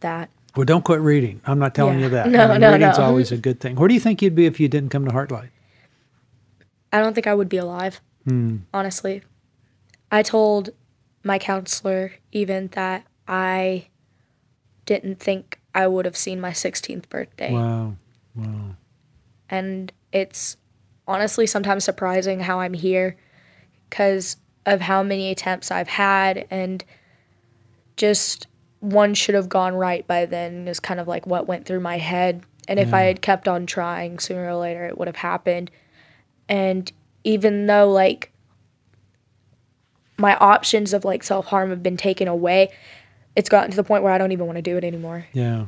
that. 0.00 0.30
Well, 0.56 0.64
don't 0.64 0.84
quit 0.86 1.00
reading. 1.00 1.42
I'm 1.44 1.58
not 1.58 1.74
telling 1.74 1.98
Yeah. 1.98 2.04
you 2.06 2.10
that. 2.12 2.28
No, 2.30 2.44
I 2.48 2.52
mean, 2.52 2.60
no, 2.62 2.72
reading's 2.72 2.96
no. 2.98 3.04
always 3.04 3.30
a 3.30 3.36
good 3.36 3.60
thing. 3.60 3.76
Where 3.76 3.88
do 3.88 3.94
you 3.94 4.00
think 4.00 4.22
you'd 4.22 4.34
be 4.34 4.46
if 4.46 4.58
you 4.58 4.68
didn't 4.68 4.88
come 4.88 5.04
to 5.04 5.10
Heartlight? 5.10 5.50
I 6.92 7.00
don't 7.00 7.12
think 7.12 7.26
I 7.26 7.34
would 7.34 7.48
be 7.50 7.58
alive, 7.58 8.00
Hmm. 8.24 8.58
honestly. 8.72 9.22
I 10.10 10.22
told 10.22 10.70
my 11.24 11.38
counselor 11.38 12.12
even 12.32 12.68
that 12.68 13.04
I 13.28 13.88
didn't 14.86 15.18
think 15.20 15.55
I 15.76 15.86
would 15.86 16.06
have 16.06 16.16
seen 16.16 16.40
my 16.40 16.50
16th 16.50 17.08
birthday. 17.08 17.52
Wow. 17.52 17.94
Wow. 18.34 18.76
and 19.48 19.92
it's 20.12 20.56
honestly 21.08 21.46
sometimes 21.46 21.84
surprising 21.84 22.40
how 22.40 22.60
I'm 22.60 22.74
here 22.74 23.16
because 23.88 24.36
of 24.66 24.82
how 24.82 25.02
many 25.02 25.30
attempts 25.30 25.70
I've 25.70 25.88
had 25.88 26.46
and 26.50 26.84
just 27.96 28.46
one 28.80 29.14
should 29.14 29.34
have 29.34 29.48
gone 29.48 29.74
right 29.74 30.06
by 30.06 30.26
then 30.26 30.68
is 30.68 30.80
kind 30.80 31.00
of 31.00 31.08
like 31.08 31.26
what 31.26 31.46
went 31.46 31.64
through 31.64 31.80
my 31.80 31.96
head 31.96 32.42
and 32.68 32.78
if 32.78 32.92
I 32.92 33.02
had 33.02 33.22
kept 33.22 33.48
on 33.48 33.64
trying 33.64 34.18
sooner 34.18 34.48
or 34.48 34.56
later 34.56 34.84
it 34.86 34.98
would 34.98 35.08
have 35.08 35.16
happened 35.16 35.70
and 36.48 36.92
even 37.24 37.66
though 37.66 37.90
like 37.90 38.32
my 40.18 40.36
options 40.36 40.92
of 40.92 41.04
like 41.04 41.22
self-harm 41.22 41.70
have 41.70 41.82
been 41.82 41.96
taken 41.96 42.28
away 42.28 42.70
it's 43.36 43.48
gotten 43.48 43.70
to 43.70 43.76
the 43.76 43.84
point 43.84 44.02
where 44.02 44.12
I 44.12 44.18
don't 44.18 44.32
even 44.32 44.46
want 44.46 44.56
to 44.56 44.62
do 44.62 44.76
it 44.76 44.82
anymore 44.84 45.26
Yeah. 45.32 45.66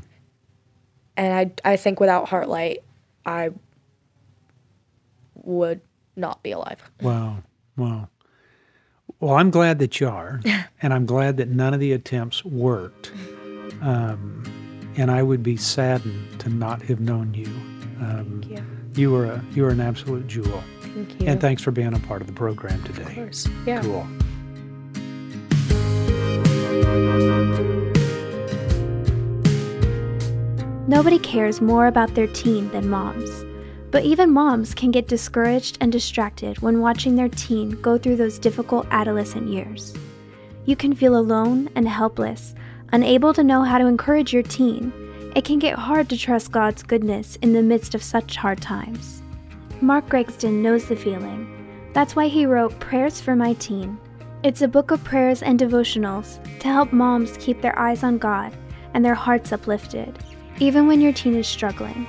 and 1.16 1.32
I 1.64 1.72
I 1.72 1.76
think 1.76 2.00
without 2.00 2.26
Heartlight, 2.28 2.78
I 3.26 3.50
would 5.34 5.80
not 6.16 6.42
be 6.42 6.50
alive. 6.52 6.80
Wow. 7.02 7.38
Wow. 7.76 8.08
Well, 9.20 9.34
I'm 9.34 9.50
glad 9.50 9.78
that 9.80 10.00
you 10.00 10.08
are, 10.08 10.40
and 10.82 10.92
I'm 10.94 11.06
glad 11.06 11.36
that 11.38 11.48
none 11.48 11.74
of 11.74 11.80
the 11.80 11.92
attempts 11.92 12.44
worked. 12.44 13.12
Um, 13.82 14.42
and 14.96 15.10
I 15.10 15.22
would 15.22 15.42
be 15.42 15.56
saddened 15.56 16.40
to 16.40 16.48
not 16.48 16.82
have 16.82 17.00
known 17.00 17.34
you. 17.34 17.46
Um, 18.00 18.40
Thank 18.42 18.58
you. 18.58 18.64
you 18.94 19.10
were 19.12 19.26
a 19.26 19.44
you 19.52 19.62
were 19.62 19.70
an 19.70 19.80
absolute 19.80 20.26
jewel, 20.26 20.62
Thank 20.80 21.20
you. 21.20 21.26
and 21.28 21.40
thanks 21.40 21.62
for 21.62 21.70
being 21.70 21.94
a 21.94 21.98
part 22.00 22.20
of 22.20 22.26
the 22.26 22.32
program 22.32 22.82
today. 22.84 23.02
Of 23.02 23.14
course. 23.14 23.48
Yeah. 23.66 23.82
Cool. 23.82 24.06
Nobody 30.98 31.20
cares 31.20 31.60
more 31.60 31.86
about 31.86 32.12
their 32.16 32.26
teen 32.26 32.68
than 32.70 32.90
moms. 32.90 33.30
But 33.92 34.02
even 34.02 34.32
moms 34.32 34.74
can 34.74 34.90
get 34.90 35.06
discouraged 35.06 35.78
and 35.80 35.92
distracted 35.92 36.58
when 36.58 36.80
watching 36.80 37.14
their 37.14 37.28
teen 37.28 37.80
go 37.80 37.96
through 37.96 38.16
those 38.16 38.36
difficult 38.36 38.84
adolescent 38.90 39.46
years. 39.46 39.94
You 40.64 40.74
can 40.74 40.96
feel 40.96 41.16
alone 41.16 41.68
and 41.76 41.88
helpless, 41.88 42.52
unable 42.90 43.32
to 43.34 43.44
know 43.44 43.62
how 43.62 43.78
to 43.78 43.86
encourage 43.86 44.32
your 44.32 44.42
teen. 44.42 44.92
It 45.36 45.44
can 45.44 45.60
get 45.60 45.78
hard 45.78 46.08
to 46.08 46.18
trust 46.18 46.50
God's 46.50 46.82
goodness 46.82 47.36
in 47.42 47.52
the 47.52 47.62
midst 47.62 47.94
of 47.94 48.02
such 48.02 48.34
hard 48.34 48.60
times. 48.60 49.22
Mark 49.80 50.08
Gregston 50.08 50.62
knows 50.62 50.86
the 50.88 50.96
feeling. 50.96 51.46
That's 51.92 52.16
why 52.16 52.26
he 52.26 52.44
wrote 52.44 52.80
Prayers 52.80 53.20
for 53.20 53.36
My 53.36 53.52
Teen. 53.52 54.00
It's 54.42 54.62
a 54.62 54.66
book 54.66 54.90
of 54.90 55.04
prayers 55.04 55.44
and 55.44 55.60
devotionals 55.60 56.42
to 56.58 56.66
help 56.66 56.92
moms 56.92 57.36
keep 57.36 57.62
their 57.62 57.78
eyes 57.78 58.02
on 58.02 58.18
God 58.18 58.52
and 58.94 59.04
their 59.04 59.14
hearts 59.14 59.52
uplifted, 59.52 60.18
even 60.60 60.86
when 60.86 61.00
your 61.00 61.12
teen 61.12 61.34
is 61.34 61.46
struggling. 61.46 62.06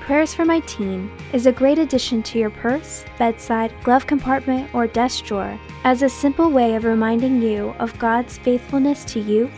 Prayers 0.00 0.34
for 0.34 0.44
My 0.44 0.60
Teen 0.60 1.10
is 1.32 1.46
a 1.46 1.52
great 1.52 1.78
addition 1.78 2.22
to 2.24 2.38
your 2.38 2.50
purse, 2.50 3.04
bedside, 3.18 3.72
glove 3.84 4.06
compartment, 4.06 4.74
or 4.74 4.88
desk 4.88 5.24
drawer 5.24 5.58
as 5.84 6.02
a 6.02 6.08
simple 6.08 6.50
way 6.50 6.74
of 6.74 6.84
reminding 6.84 7.40
you 7.40 7.74
of 7.78 7.96
God's 7.98 8.38
faithfulness 8.38 9.04
to 9.06 9.20
you 9.20 9.50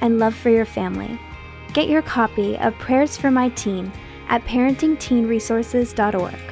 and 0.00 0.18
love 0.18 0.34
for 0.34 0.50
your 0.50 0.66
family. 0.66 1.18
Get 1.72 1.88
your 1.88 2.02
copy 2.02 2.58
of 2.58 2.76
Prayers 2.78 3.16
for 3.16 3.30
My 3.30 3.48
Teen 3.50 3.92
at 4.28 4.44
parentingteenresources.org. 4.44 6.51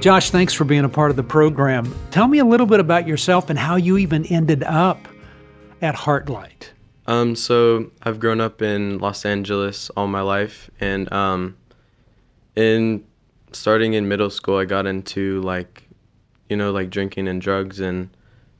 Josh, 0.00 0.30
thanks 0.30 0.54
for 0.54 0.62
being 0.62 0.84
a 0.84 0.88
part 0.88 1.10
of 1.10 1.16
the 1.16 1.24
program. 1.24 1.92
Tell 2.12 2.28
me 2.28 2.38
a 2.38 2.44
little 2.44 2.66
bit 2.66 2.78
about 2.78 3.08
yourself 3.08 3.50
and 3.50 3.58
how 3.58 3.74
you 3.74 3.98
even 3.98 4.24
ended 4.26 4.62
up 4.62 5.08
at 5.82 5.96
Heartlight. 5.96 6.68
Um, 7.08 7.34
so 7.34 7.90
I've 8.04 8.20
grown 8.20 8.40
up 8.40 8.62
in 8.62 8.98
Los 8.98 9.24
Angeles 9.24 9.90
all 9.90 10.06
my 10.06 10.20
life, 10.20 10.70
and 10.78 11.12
um, 11.12 11.56
in 12.54 13.04
starting 13.50 13.94
in 13.94 14.06
middle 14.06 14.30
school, 14.30 14.58
I 14.58 14.66
got 14.66 14.86
into 14.86 15.40
like, 15.40 15.88
you 16.48 16.56
know, 16.56 16.70
like 16.70 16.90
drinking 16.90 17.26
and 17.26 17.42
drugs, 17.42 17.80
and 17.80 18.08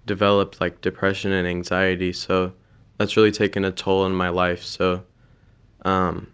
developed 0.06 0.60
like 0.60 0.80
depression 0.80 1.30
and 1.30 1.46
anxiety. 1.46 2.12
So 2.12 2.52
that's 2.96 3.16
really 3.16 3.30
taken 3.30 3.64
a 3.64 3.70
toll 3.70 4.02
on 4.02 4.12
my 4.12 4.30
life. 4.30 4.64
So, 4.64 5.04
um, 5.82 6.32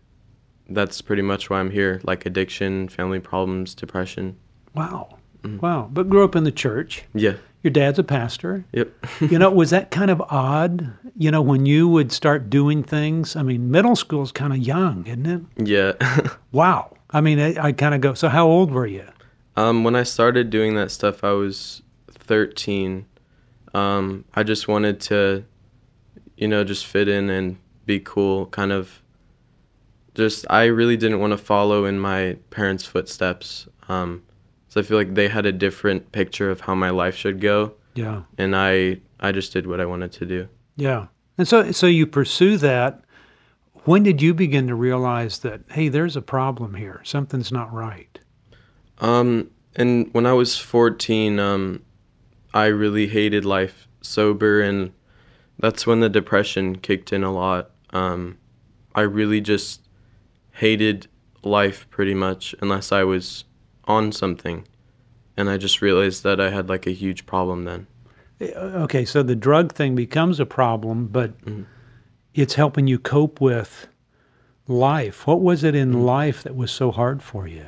that's 0.70 1.02
pretty 1.02 1.22
much 1.22 1.50
why 1.50 1.60
I'm 1.60 1.70
here. 1.70 2.00
Like 2.04 2.24
addiction, 2.24 2.88
family 2.88 3.20
problems, 3.20 3.74
depression. 3.74 4.38
Wow. 4.74 5.18
Wow. 5.60 5.88
But 5.92 6.08
grew 6.08 6.24
up 6.24 6.36
in 6.36 6.44
the 6.44 6.52
church. 6.52 7.04
Yeah. 7.14 7.34
Your 7.62 7.70
dad's 7.70 7.98
a 7.98 8.04
pastor. 8.04 8.64
Yep. 8.72 8.92
you 9.20 9.38
know, 9.38 9.50
was 9.50 9.70
that 9.70 9.90
kind 9.90 10.10
of 10.10 10.20
odd? 10.30 10.92
You 11.16 11.30
know, 11.30 11.42
when 11.42 11.66
you 11.66 11.88
would 11.88 12.12
start 12.12 12.50
doing 12.50 12.82
things? 12.82 13.36
I 13.36 13.42
mean, 13.42 13.70
middle 13.70 13.96
school's 13.96 14.32
kind 14.32 14.52
of 14.52 14.58
young, 14.58 15.06
isn't 15.06 15.26
it? 15.26 15.42
yeah. 15.68 16.28
Wow. 16.52 16.96
I 17.10 17.20
mean, 17.20 17.38
I, 17.38 17.66
I 17.68 17.72
kind 17.72 17.94
of 17.94 18.00
go, 18.00 18.14
so 18.14 18.28
how 18.28 18.46
old 18.46 18.70
were 18.70 18.86
you? 18.86 19.06
Um, 19.56 19.84
when 19.84 19.94
I 19.96 20.02
started 20.02 20.50
doing 20.50 20.74
that 20.76 20.90
stuff, 20.90 21.22
I 21.24 21.32
was 21.32 21.82
13. 22.10 23.06
Um, 23.72 24.24
I 24.34 24.42
just 24.42 24.66
wanted 24.68 25.00
to, 25.02 25.44
you 26.36 26.48
know, 26.48 26.64
just 26.64 26.86
fit 26.86 27.08
in 27.08 27.30
and 27.30 27.56
be 27.86 28.00
cool. 28.00 28.46
Kind 28.46 28.72
of, 28.72 29.02
just 30.14 30.44
I 30.50 30.64
really 30.64 30.96
didn't 30.96 31.20
want 31.20 31.32
to 31.32 31.38
follow 31.38 31.84
in 31.84 31.98
my 31.98 32.36
parents' 32.50 32.84
footsteps. 32.84 33.68
Um, 33.88 34.22
so 34.74 34.80
I 34.80 34.82
feel 34.82 34.96
like 34.98 35.14
they 35.14 35.28
had 35.28 35.46
a 35.46 35.52
different 35.52 36.10
picture 36.10 36.50
of 36.50 36.62
how 36.62 36.74
my 36.74 36.90
life 36.90 37.14
should 37.14 37.40
go, 37.40 37.74
Yeah. 37.94 38.22
and 38.38 38.56
I 38.56 38.98
I 39.20 39.30
just 39.30 39.52
did 39.52 39.68
what 39.68 39.80
I 39.80 39.86
wanted 39.86 40.10
to 40.12 40.26
do. 40.26 40.48
Yeah. 40.74 41.06
And 41.38 41.46
so, 41.46 41.70
so 41.70 41.86
you 41.86 42.08
pursue 42.08 42.56
that. 42.58 43.04
When 43.84 44.02
did 44.02 44.20
you 44.20 44.34
begin 44.34 44.66
to 44.66 44.74
realize 44.74 45.38
that, 45.38 45.60
hey, 45.70 45.88
there's 45.88 46.16
a 46.16 46.20
problem 46.22 46.74
here? 46.74 47.00
Something's 47.04 47.52
not 47.52 47.72
right. 47.72 48.18
Um, 48.98 49.48
and 49.76 50.12
when 50.12 50.26
I 50.26 50.32
was 50.32 50.58
14, 50.58 51.38
um, 51.38 51.84
I 52.52 52.66
really 52.66 53.06
hated 53.06 53.44
life 53.44 53.86
sober, 54.00 54.60
and 54.60 54.92
that's 55.60 55.86
when 55.86 56.00
the 56.00 56.08
depression 56.08 56.76
kicked 56.78 57.12
in 57.12 57.22
a 57.22 57.32
lot. 57.32 57.70
Um, 57.90 58.38
I 58.96 59.02
really 59.02 59.40
just 59.40 59.82
hated 60.50 61.06
life 61.44 61.86
pretty 61.90 62.14
much, 62.14 62.56
unless 62.60 62.90
I 62.90 63.04
was 63.04 63.44
on 63.86 64.12
something. 64.12 64.66
And 65.36 65.50
I 65.50 65.56
just 65.56 65.82
realized 65.82 66.22
that 66.22 66.40
I 66.40 66.50
had 66.50 66.68
like 66.68 66.86
a 66.86 66.92
huge 66.92 67.26
problem 67.26 67.64
then. 67.64 67.86
Okay, 68.40 69.04
so 69.04 69.22
the 69.22 69.36
drug 69.36 69.72
thing 69.72 69.94
becomes 69.94 70.40
a 70.40 70.46
problem, 70.46 71.06
but 71.06 71.32
it's 72.34 72.54
helping 72.54 72.86
you 72.86 72.98
cope 72.98 73.40
with 73.40 73.88
life. 74.66 75.26
What 75.26 75.40
was 75.40 75.64
it 75.64 75.74
in 75.74 76.04
life 76.04 76.42
that 76.42 76.56
was 76.56 76.70
so 76.70 76.90
hard 76.90 77.22
for 77.22 77.46
you? 77.46 77.66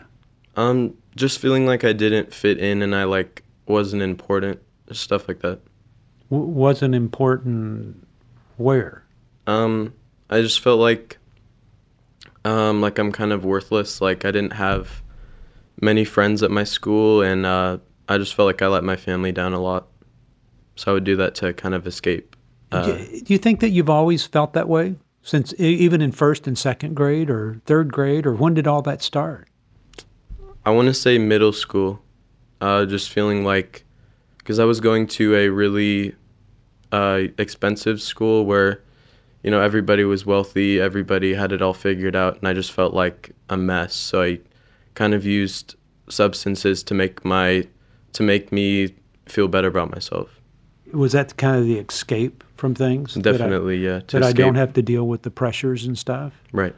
Um, 0.57 0.95
just 1.15 1.39
feeling 1.39 1.67
like 1.67 1.85
I 1.85 1.93
didn't 1.93 2.33
fit 2.33 2.59
in 2.59 2.83
and 2.83 2.95
I 2.95 3.05
like 3.05 3.43
wasn't 3.67 4.03
important, 4.03 4.61
stuff 4.93 5.29
like 5.29 5.41
that. 5.41 5.61
W- 6.31 6.49
wasn't 6.49 6.95
important 6.95 8.07
where? 8.57 9.05
Um, 9.47 9.95
I 10.31 10.41
just 10.41 10.61
felt 10.61 10.81
like, 10.81 11.19
um, 12.45 12.81
like 12.81 12.99
I'm 12.99 13.13
kind 13.13 13.33
of 13.33 13.45
worthless. 13.45 14.01
Like 14.01 14.25
I 14.25 14.31
didn't 14.31 14.55
have 14.55 15.03
many 15.81 16.05
friends 16.05 16.43
at 16.43 16.51
my 16.51 16.65
school, 16.65 17.23
and 17.23 17.47
uh, 17.47 17.79
I 18.09 18.19
just 18.19 18.35
felt 18.35 18.47
like 18.47 18.63
I 18.63 18.67
let 18.67 18.85
my 18.85 18.97
family 18.97 19.33
down 19.33 19.53
a 19.53 19.61
lot. 19.61 19.89
So 20.77 20.91
I 20.91 20.95
would 20.95 21.05
do 21.05 21.17
that 21.17 21.35
to 21.37 21.53
kind 21.55 21.75
of 21.75 21.87
escape. 21.87 22.37
Uh, 22.73 22.87
do, 22.87 23.21
do 23.23 23.33
you 23.33 23.39
think 23.39 23.61
that 23.61 23.71
you've 23.71 23.91
always 23.91 24.27
felt 24.27 24.53
that 24.53 24.69
way 24.69 24.97
since 25.23 25.55
even 25.59 26.01
in 26.01 26.13
first 26.13 26.47
and 26.47 26.57
second 26.59 26.95
grade 26.95 27.31
or 27.31 27.61
third 27.65 27.93
grade, 27.93 28.27
or 28.27 28.35
when 28.35 28.55
did 28.55 28.67
all 28.67 28.83
that 28.83 29.03
start? 29.03 29.49
I 30.65 30.71
want 30.71 30.87
to 30.87 30.95
say 30.95 31.19
middle 31.19 31.53
school. 31.53 32.03
Uh, 32.61 32.87
just 32.87 33.11
feeling 33.11 33.45
like, 33.45 33.85
because 34.39 34.59
I 34.59 34.65
was 34.65 34.81
going 34.81 35.07
to 35.09 35.35
a 35.37 35.49
really 35.49 36.15
uh, 36.91 37.23
expensive 37.39 38.01
school 38.01 38.47
where, 38.47 38.83
you 39.43 39.51
know, 39.51 39.61
everybody 39.61 40.05
was 40.05 40.25
wealthy, 40.25 40.81
everybody 40.81 41.35
had 41.35 41.53
it 41.53 41.61
all 41.61 41.75
figured 41.75 42.17
out, 42.17 42.39
and 42.39 42.49
I 42.49 42.55
just 42.55 42.73
felt 42.73 42.95
like 42.95 43.31
a 43.51 43.57
mess. 43.57 43.95
So 43.95 44.23
I 44.23 44.41
kind 44.97 45.15
of 45.15 45.25
used 45.25 45.77
substances 46.09 46.83
to 46.83 46.95
make 46.95 47.25
my, 47.25 47.67
to 48.15 48.23
make 48.25 48.51
me 48.51 48.93
feel 49.27 49.47
better 49.47 49.69
about 49.69 49.93
myself. 49.93 50.41
Was 50.93 51.13
that 51.13 51.37
kind 51.37 51.57
of 51.57 51.65
the 51.65 51.79
escape 51.79 52.43
from 52.57 52.75
things? 52.75 53.15
that 53.15 53.27
I- 53.27 53.33
Definitely, 53.39 53.79
yeah. 53.79 54.01
to 54.01 54.19
that 54.19 54.25
I 54.25 54.33
don't 54.33 54.57
have 54.57 54.73
to 54.73 54.83
deal 54.83 55.07
with 55.07 55.23
the 55.23 55.31
pressures 55.31 55.85
and 55.87 55.97
stuff. 55.97 56.33
Right. 56.53 56.75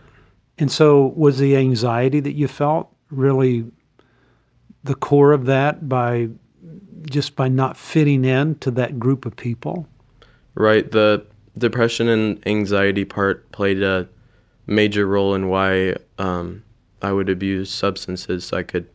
And 0.58 0.70
so, 0.70 1.14
was 1.16 1.38
the 1.38 1.56
anxiety 1.56 2.20
that 2.20 2.32
you 2.34 2.48
felt 2.48 2.92
really 3.10 3.64
the 4.82 4.94
core 4.94 5.32
of 5.32 5.46
that 5.46 5.88
by 5.88 6.28
just 7.08 7.36
by 7.36 7.48
not 7.48 7.76
fitting 7.76 8.24
in 8.24 8.56
to 8.56 8.70
that 8.72 8.98
group 8.98 9.24
of 9.24 9.36
people? 9.36 9.86
Right. 10.54 10.90
The 10.90 11.24
depression 11.56 12.08
and 12.08 12.44
anxiety 12.46 13.04
part 13.04 13.50
played 13.52 13.82
a 13.82 14.08
major 14.66 15.06
role 15.06 15.34
in 15.34 15.48
why 15.48 15.94
um, 16.18 16.64
I 17.02 17.12
would 17.12 17.28
abuse 17.28 17.70
substances 17.70 18.44
so 18.46 18.56
I 18.56 18.62
could 18.62 18.88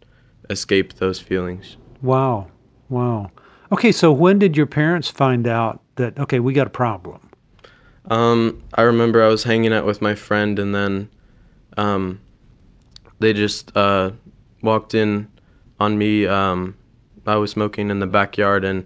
escape 0.50 0.94
those 0.96 1.20
feelings. 1.20 1.78
Wow, 2.02 2.48
wow. 2.90 3.32
Okay, 3.72 3.92
so 3.92 4.12
when 4.12 4.40
did 4.40 4.58
your 4.58 4.66
parents 4.66 5.10
find 5.10 5.48
out 5.48 5.82
that 5.96 6.20
okay, 6.20 6.40
we 6.40 6.54
got 6.54 6.68
a 6.68 6.72
problem? 6.72 7.30
Um, 8.10 8.62
I 8.74 8.82
remember 8.82 9.24
I 9.24 9.28
was 9.28 9.44
hanging 9.44 9.74
out 9.74 9.86
with 9.86 10.02
my 10.02 10.16
friend, 10.16 10.60
and 10.60 10.76
then 10.76 11.10
um, 11.78 12.20
they 13.20 13.34
just 13.34 13.76
uh, 13.76 14.12
walked 14.62 14.94
in 14.94 15.30
on 15.80 15.98
me. 15.98 16.28
Um, 16.28 16.76
I 17.26 17.38
was 17.38 17.52
smoking 17.52 17.90
in 17.90 18.00
the 18.00 18.08
backyard, 18.08 18.66
and 18.66 18.86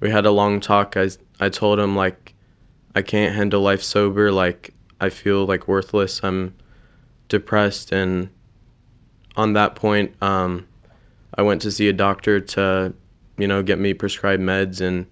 we 0.00 0.10
had 0.10 0.26
a 0.26 0.30
long 0.30 0.60
talk. 0.60 0.96
I 0.96 1.10
I 1.40 1.48
told 1.48 1.80
him 1.80 1.96
like 1.96 2.34
I 2.94 3.02
can't 3.02 3.34
handle 3.34 3.60
life 3.60 3.82
sober. 3.82 4.30
Like 4.30 4.72
I 5.00 5.10
feel 5.10 5.44
like 5.44 5.66
worthless. 5.66 6.22
I'm 6.22 6.54
depressed, 7.28 7.90
and 7.90 8.30
on 9.36 9.52
that 9.54 9.74
point, 9.74 10.14
um, 10.22 10.66
I 11.36 11.42
went 11.42 11.62
to 11.62 11.70
see 11.70 11.88
a 11.88 11.92
doctor 11.92 12.40
to, 12.40 12.92
you 13.38 13.46
know, 13.48 13.62
get 13.62 13.78
me 13.78 13.94
prescribed 13.94 14.42
meds, 14.42 14.80
and 14.80 15.06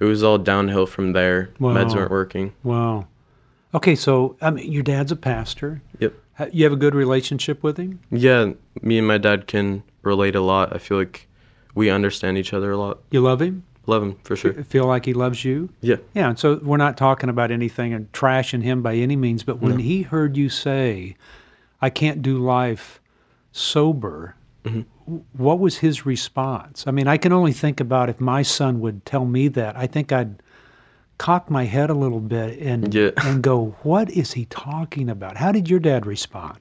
it 0.00 0.04
was 0.04 0.22
all 0.22 0.38
downhill 0.38 0.86
from 0.86 1.12
there. 1.12 1.50
Meds 1.60 1.94
weren't 1.94 2.10
working. 2.10 2.52
Wow. 2.62 3.06
Okay, 3.74 3.94
so 3.94 4.36
I 4.40 4.50
mean, 4.50 4.70
your 4.70 4.82
dad's 4.82 5.12
a 5.12 5.16
pastor. 5.16 5.82
Yep. 5.98 6.14
You 6.52 6.64
have 6.64 6.72
a 6.72 6.76
good 6.76 6.94
relationship 6.96 7.62
with 7.62 7.76
him? 7.76 8.00
Yeah, 8.10 8.52
me 8.82 8.98
and 8.98 9.06
my 9.06 9.18
dad 9.18 9.46
can 9.46 9.84
relate 10.02 10.34
a 10.34 10.40
lot. 10.40 10.74
I 10.74 10.78
feel 10.78 10.96
like 10.98 11.28
we 11.76 11.90
understand 11.90 12.38
each 12.38 12.52
other 12.52 12.72
a 12.72 12.76
lot. 12.76 12.98
You 13.10 13.20
love 13.20 13.40
him? 13.40 13.64
Love 13.86 14.02
him 14.02 14.16
for 14.24 14.34
sure. 14.34 14.52
Feel 14.64 14.86
like 14.86 15.04
he 15.04 15.12
loves 15.12 15.44
you? 15.44 15.68
Yeah. 15.80 15.96
Yeah, 16.14 16.30
and 16.30 16.38
so 16.38 16.58
we're 16.62 16.76
not 16.78 16.96
talking 16.96 17.28
about 17.28 17.50
anything 17.50 17.92
and 17.92 18.10
trashing 18.12 18.62
him 18.62 18.82
by 18.82 18.94
any 18.96 19.14
means, 19.14 19.42
but 19.44 19.60
when 19.60 19.72
No. 19.72 19.76
he 19.78 20.02
heard 20.02 20.36
you 20.36 20.48
say, 20.48 21.16
I 21.82 21.90
can't 21.90 22.22
do 22.22 22.38
life 22.38 22.98
sober, 23.54 24.34
Mhm. 24.64 24.84
what 25.32 25.60
was 25.60 25.78
his 25.78 26.04
response? 26.04 26.84
I 26.88 26.90
mean, 26.90 27.06
I 27.06 27.16
can 27.16 27.32
only 27.32 27.52
think 27.52 27.78
about 27.80 28.08
if 28.08 28.20
my 28.20 28.42
son 28.42 28.80
would 28.80 29.04
tell 29.06 29.24
me 29.24 29.46
that, 29.48 29.76
I 29.76 29.86
think 29.86 30.10
I'd 30.10 30.42
cock 31.18 31.48
my 31.48 31.64
head 31.64 31.88
a 31.88 31.94
little 31.94 32.18
bit 32.20 32.58
and 32.60 32.92
Yeah. 32.92 33.10
and 33.24 33.42
go, 33.42 33.76
"What 33.84 34.10
is 34.10 34.32
he 34.32 34.46
talking 34.46 35.08
about?" 35.08 35.36
How 35.36 35.52
did 35.52 35.70
your 35.70 35.78
dad 35.78 36.04
respond? 36.04 36.58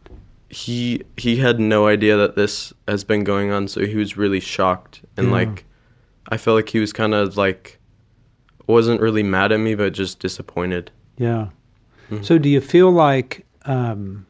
He 0.49 1.01
he 1.17 1.37
had 1.37 1.59
no 1.59 1.87
idea 1.87 2.15
that 2.15 2.35
this 2.35 2.71
has 2.87 3.03
been 3.03 3.23
going 3.23 3.49
on, 3.51 3.67
so 3.67 3.83
he 3.87 3.95
was 3.95 4.15
really 4.15 4.39
shocked 4.39 5.01
and 5.17 5.27
Yeah. 5.27 5.33
like 5.33 5.65
I 6.29 6.37
felt 6.37 6.55
like 6.55 6.69
he 6.69 6.79
was 6.79 6.93
kind 6.93 7.15
of 7.15 7.35
like 7.37 7.79
wasn't 8.67 9.01
really 9.01 9.23
mad 9.23 9.51
at 9.51 9.59
me, 9.59 9.73
but 9.75 9.93
just 9.93 10.19
disappointed. 10.19 10.91
Yeah. 11.17 11.47
Mhm. 12.11 12.23
So 12.23 12.37
do 12.37 12.47
you 12.49 12.61
feel 12.61 12.91
like 12.91 13.45
um, 13.65 14.25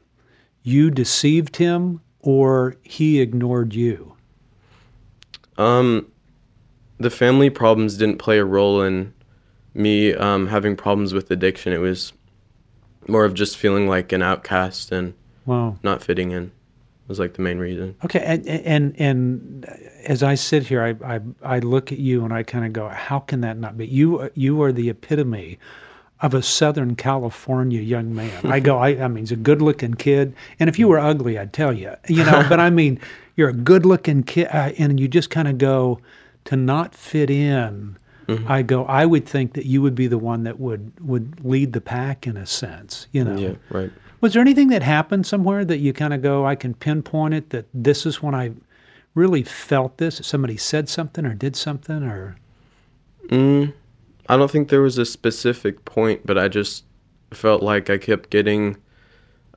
you 0.64 0.90
deceived 0.92 1.58
him 1.58 2.00
or 2.24 2.76
he 2.82 3.22
ignored 3.22 3.76
you? 3.76 4.16
Um, 5.58 6.08
the 6.98 7.12
family 7.12 7.52
problems 7.52 7.98
didn't 7.98 8.18
play 8.18 8.40
a 8.40 8.46
role 8.46 8.82
in 8.82 9.14
me 9.76 10.14
um, 10.14 10.48
having 10.48 10.76
problems 10.76 11.14
with 11.14 11.30
addiction. 11.30 11.74
It 11.74 11.78
was 11.78 12.14
more 13.08 13.26
of 13.26 13.34
just 13.36 13.58
feeling 13.58 13.88
like 13.88 14.12
an 14.12 14.24
outcast 14.24 14.92
and 14.92 15.14
Wow. 15.46 15.78
not 15.84 16.02
fitting 16.02 16.32
in. 16.32 16.52
Was 17.10 17.20
like 17.20 17.34
the 17.34 17.42
main 17.42 17.58
reason. 17.60 17.96
Okay, 18.06 18.22
and 18.22 18.48
and 18.48 18.96
and 18.98 19.66
as 20.06 20.24
I 20.24 20.36
sit 20.36 20.66
here, 20.66 20.82
I 20.82 21.16
I, 21.16 21.20
I 21.44 21.60
look 21.60 21.92
at 21.92 22.00
you 22.00 22.24
and 22.24 22.34
I 22.34 22.44
kind 22.44 22.66
of 22.66 22.72
go, 22.72 22.88
how 22.88 23.20
can 23.20 23.42
that 23.42 23.58
not 23.58 23.78
be 23.78 23.86
you? 23.86 24.32
You 24.36 24.62
are 24.64 24.72
the 24.72 24.90
epitome 24.90 25.60
of 26.24 26.34
a 26.34 26.42
Southern 26.42 26.96
California 26.96 27.82
young 27.82 28.16
man. 28.16 28.32
I 28.46 28.60
go, 28.60 28.78
I, 28.80 28.90
I 29.04 29.08
mean, 29.10 29.24
he's 29.24 29.32
a 29.32 29.36
good-looking 29.36 29.96
kid, 29.96 30.34
and 30.60 30.70
if 30.70 30.80
you 30.80 30.88
were 30.88 30.98
ugly, 30.98 31.38
I'd 31.38 31.54
tell 31.54 31.72
you, 31.74 31.94
you 32.08 32.24
know. 32.24 32.44
but 32.50 32.60
I 32.60 32.70
mean, 32.72 33.00
you're 33.36 33.50
a 33.50 33.54
good-looking 33.54 34.24
kid, 34.24 34.48
uh, 34.48 34.72
and 34.80 35.00
you 35.00 35.08
just 35.08 35.30
kind 35.30 35.48
of 35.48 35.58
go 35.58 36.00
to 36.46 36.56
not 36.56 36.96
fit 36.96 37.30
in. 37.30 37.98
Mhm. 38.28 38.50
I 38.50 38.62
go, 38.62 38.86
I 38.86 39.06
would 39.06 39.26
think 39.26 39.54
that 39.54 39.66
you 39.66 39.82
would 39.82 39.96
be 39.96 40.08
the 40.08 40.18
one 40.18 40.44
that 40.46 40.58
would 40.60 40.94
would 41.02 41.44
lead 41.44 41.74
the 41.74 41.82
pack 41.82 42.26
in 42.26 42.38
a 42.38 42.46
sense, 42.46 43.08
you 43.12 43.22
know. 43.26 43.36
Yeah, 43.38 43.56
right. 43.70 43.92
Was 44.22 44.32
there 44.32 44.42
anything 44.42 44.70
that 44.70 44.82
happened 44.82 45.26
somewhere 45.28 45.66
that 45.66 45.80
you 45.80 45.92
kind 45.92 46.14
of 46.14 46.22
go, 46.22 46.46
I 46.46 46.56
can 46.56 46.74
pinpoint 46.74 47.34
it 47.34 47.50
that 47.50 47.66
this 47.74 48.06
is 48.06 48.24
when 48.24 48.34
I 48.34 48.52
really 49.14 49.44
felt 49.44 49.98
this? 49.98 50.22
Somebody 50.24 50.56
said 50.56 50.88
something 50.88 51.26
or 51.26 51.34
did 51.34 51.58
something 51.58 52.02
or 52.04 52.38
Mm, 53.28 53.74
I 54.30 54.38
don't 54.38 54.50
think 54.50 54.70
there 54.70 54.82
was 54.82 54.98
a 54.98 55.06
specific 55.06 55.84
point, 55.86 56.26
but 56.26 56.38
I 56.38 56.48
just 56.48 56.86
felt 57.32 57.62
like 57.64 57.90
I 57.90 57.98
kept 57.98 58.30
getting, 58.30 58.78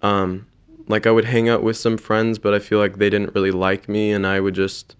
um, 0.02 0.46
like 0.88 1.06
I 1.06 1.10
would 1.10 1.24
hang 1.24 1.48
out 1.48 1.62
with 1.62 1.76
some 1.76 1.96
friends, 1.98 2.38
but 2.38 2.54
I 2.54 2.58
feel 2.58 2.78
like 2.78 2.98
they 2.98 3.10
didn't 3.10 3.34
really 3.34 3.50
like 3.50 3.88
me, 3.88 4.12
and 4.12 4.26
I 4.26 4.40
would 4.40 4.54
just 4.54 4.96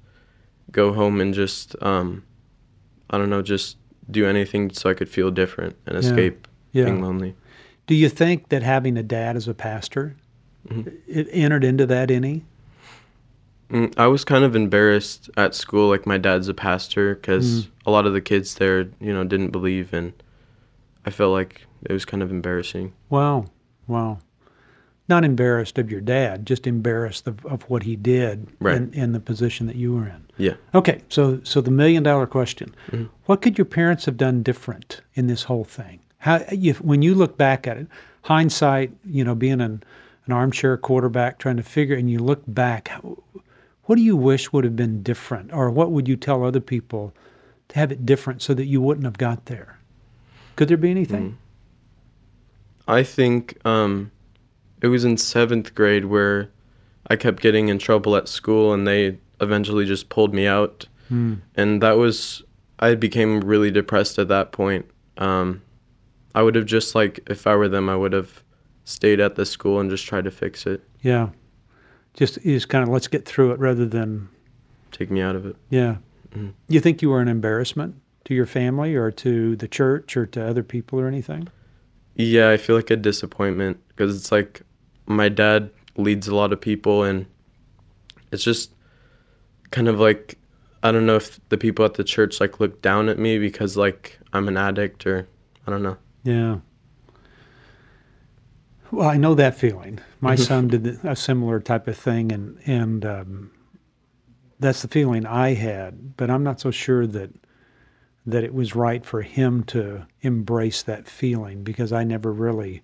go 0.73 0.93
home 0.93 1.21
and 1.21 1.33
just, 1.35 1.75
um, 1.83 2.23
I 3.11 3.19
don't 3.19 3.31
know, 3.31 3.43
just 3.43 3.77
do 4.11 4.27
anything 4.27 4.71
so 4.71 4.89
I 4.91 4.95
could 4.95 5.09
feel 5.09 5.31
different 5.31 5.77
and 5.87 5.95
Yeah. 5.95 6.01
escape 6.01 6.47
being 6.73 7.01
lonely. 7.03 7.35
Do 7.87 7.95
you 7.95 8.09
think 8.09 8.49
that 8.51 8.63
having 8.63 8.97
a 8.97 9.03
dad 9.03 9.37
as 9.37 9.49
a 9.49 9.55
pastor 9.55 10.17
Mhm. 10.69 10.93
it 11.07 11.29
entered 11.33 11.65
into 11.65 11.87
that 11.87 12.11
any? 12.11 12.45
Mm, 13.71 13.93
I 13.97 14.07
was 14.07 14.25
kind 14.25 14.45
of 14.45 14.55
embarrassed 14.55 15.29
at 15.37 15.55
school, 15.55 15.89
like 15.89 16.07
my 16.07 16.19
dad's 16.19 16.49
a 16.49 16.55
pastor, 16.55 17.15
because 17.17 17.67
Mm. 17.67 17.69
a 17.87 17.91
lot 17.91 18.07
of 18.07 18.13
the 18.13 18.21
kids 18.21 18.55
there, 18.55 18.83
you 19.01 19.13
know, 19.13 19.25
didn't 19.25 19.51
believe, 19.51 19.93
and 19.93 20.13
I 21.05 21.11
felt 21.11 21.33
like 21.33 21.67
it 21.85 21.93
was 21.93 22.05
kind 22.05 22.23
of 22.23 22.31
embarrassing. 22.31 22.93
Wow. 23.11 23.47
Wow. 23.89 24.19
Not 25.09 25.25
embarrassed 25.25 25.79
of 25.79 25.91
your 25.91 26.01
dad, 26.01 26.47
just 26.47 26.67
embarrassed 26.67 27.29
of, 27.29 27.45
of 27.47 27.63
what 27.71 27.85
he 27.85 27.95
did 27.97 28.49
Right. 28.61 28.77
in, 28.77 28.93
in 28.93 29.13
the 29.13 29.21
position 29.21 29.67
that 29.69 29.77
you 29.77 29.95
were 29.95 30.07
in. 30.07 30.25
Yeah. 30.37 30.55
Okay, 30.75 31.03
so 31.09 31.41
so 31.45 31.61
the 31.61 31.71
million 31.71 32.03
dollar 32.03 32.27
question: 32.27 32.75
Mhm. 32.91 33.09
What 33.27 33.41
could 33.41 33.57
your 33.57 33.65
parents 33.65 34.05
have 34.07 34.17
done 34.17 34.43
different 34.43 35.01
in 35.15 35.29
this 35.29 35.45
whole 35.45 35.65
thing? 35.65 36.01
How, 36.19 36.45
if, 36.51 36.81
when 36.83 37.03
you 37.03 37.15
look 37.15 37.37
back 37.37 37.67
at 37.69 37.77
it, 37.79 37.87
hindsight, 38.23 38.91
you 39.05 39.25
know, 39.25 39.35
being 39.35 39.61
an 39.61 39.83
an 40.27 40.33
armchair 40.33 40.77
quarterback, 40.77 41.39
trying 41.39 41.57
to 41.57 41.63
figure, 41.63 41.95
and 41.97 42.11
you 42.11 42.19
look 42.19 42.43
back, 42.49 42.89
how- 42.89 43.17
what 43.87 43.97
do 43.97 44.03
you 44.03 44.17
wish 44.17 44.53
would 44.53 44.65
have 44.65 44.77
been 44.77 45.03
different, 45.03 45.53
or 45.53 45.71
what 45.71 45.91
would 45.91 46.07
you 46.07 46.17
tell 46.17 46.45
other 46.45 46.61
people 46.61 47.15
to 47.69 47.79
have 47.79 47.91
it 47.91 48.05
different 48.05 48.43
so 48.43 48.55
that 48.55 48.67
you 48.67 48.81
wouldn't 48.81 49.05
have 49.05 49.19
got 49.19 49.47
there? 49.47 49.79
Could 50.57 50.69
there 50.69 50.77
be 50.77 50.91
anything? 50.91 51.31
Mm. 51.31 51.37
I 52.89 53.03
think 53.03 53.59
um, 53.67 54.11
it 54.81 54.89
was 54.89 55.05
in 55.05 55.17
seventh 55.17 55.75
grade 55.75 56.07
where 56.07 56.51
I 57.09 57.17
kept 57.17 57.43
getting 57.43 57.69
in 57.69 57.79
trouble 57.79 58.17
at 58.17 58.29
school, 58.29 58.73
and 58.73 58.87
they 58.87 59.19
eventually 59.41 59.85
just 59.85 60.09
pulled 60.09 60.35
me 60.35 60.47
out. 60.47 60.87
Hmm. 61.09 61.35
And 61.55 61.83
that 61.83 61.97
was, 61.99 62.43
I 62.79 62.95
became 62.95 63.41
really 63.41 63.71
depressed 63.71 64.19
at 64.19 64.29
that 64.29 64.53
point. 64.53 64.87
Um, 65.19 65.63
I 66.35 66.43
would 66.43 66.55
have 66.55 66.67
just 66.67 66.95
like, 66.95 67.21
if 67.29 67.47
I 67.47 67.55
were 67.55 67.69
them, 67.69 67.89
I 67.89 67.97
would 67.97 68.13
have 68.13 68.43
stayed 68.85 69.21
at 69.21 69.35
the 69.37 69.47
school 69.47 69.81
and 69.81 69.91
just 69.91 70.07
tried 70.07 70.25
to 70.25 70.31
fix 70.31 70.67
it, 70.67 70.83
Yeah, 71.03 71.31
just 72.17 72.39
is 72.39 72.65
kind 72.67 72.83
of 72.83 72.89
let's 72.89 73.07
get 73.09 73.25
through 73.25 73.53
it 73.53 73.59
rather 73.61 73.87
than 73.87 74.29
take 74.91 75.11
me 75.11 75.21
out 75.21 75.37
of 75.37 75.47
it. 75.47 75.55
yeah. 75.71 75.97
Mhm. 76.35 76.53
You 76.69 76.81
think 76.81 77.01
you 77.03 77.09
were 77.11 77.21
an 77.21 77.29
embarrassment 77.29 77.95
to 78.25 78.35
your 78.35 78.47
family 78.47 78.95
or 78.97 79.11
to 79.13 79.55
the 79.57 79.69
church 79.69 80.17
or 80.17 80.27
to 80.27 80.45
other 80.45 80.63
people 80.65 80.99
or 81.01 81.07
anything? 81.07 81.49
Yeah, 82.17 82.51
I 82.51 82.57
feel 82.57 82.75
like 82.77 82.91
a 82.91 82.97
disappointment 82.97 83.79
because 83.89 84.17
it's 84.17 84.33
like 84.33 84.63
my 85.07 85.29
dad 85.29 85.71
leads 85.97 86.27
a 86.29 86.35
lot 86.35 86.53
of 86.53 86.61
people, 86.61 87.05
and 87.05 87.27
it's 88.33 88.43
just 88.43 88.73
kind 89.71 89.87
of 89.89 90.01
like 90.01 90.37
I 90.83 90.93
don't 90.93 91.07
know 91.07 91.17
if 91.17 91.39
the 91.49 91.57
people 91.59 91.85
at 91.85 91.95
the 91.95 92.05
church 92.05 92.41
like 92.41 92.59
look 92.61 92.83
down 92.83 93.09
at 93.09 93.19
me 93.19 93.39
because 93.39 93.77
like 93.77 94.19
I'm 94.33 94.49
an 94.49 94.57
addict 94.57 95.07
or 95.07 95.27
I 95.67 95.71
don't 95.71 95.83
know. 95.83 95.97
Yeah. 96.25 96.59
Well, 98.91 99.09
I 99.09 99.17
know 99.17 99.35
that 99.35 99.57
feeling. 99.57 100.01
My 100.21 100.37
son 100.37 100.69
did 100.69 101.05
a 101.05 101.17
similar 101.17 101.61
type 101.61 101.89
of 101.89 101.97
thing, 101.97 102.33
and 102.33 102.59
and 102.67 103.05
um, 103.05 103.51
that's 104.61 104.83
the 104.83 104.89
feeling 104.89 105.27
I 105.27 105.55
had. 105.55 106.17
But 106.17 106.31
I'm 106.31 106.43
not 106.45 106.61
so 106.61 106.71
sure 106.71 107.07
that 107.07 107.31
that 108.27 108.45
it 108.45 108.55
was 108.55 108.75
right 108.75 109.05
for 109.05 109.23
him 109.23 109.63
to 109.65 110.07
embrace 110.23 110.83
that 110.83 111.07
feeling 111.07 111.63
because 111.63 111.93
I 111.93 112.05
never 112.05 112.33
really. 112.33 112.83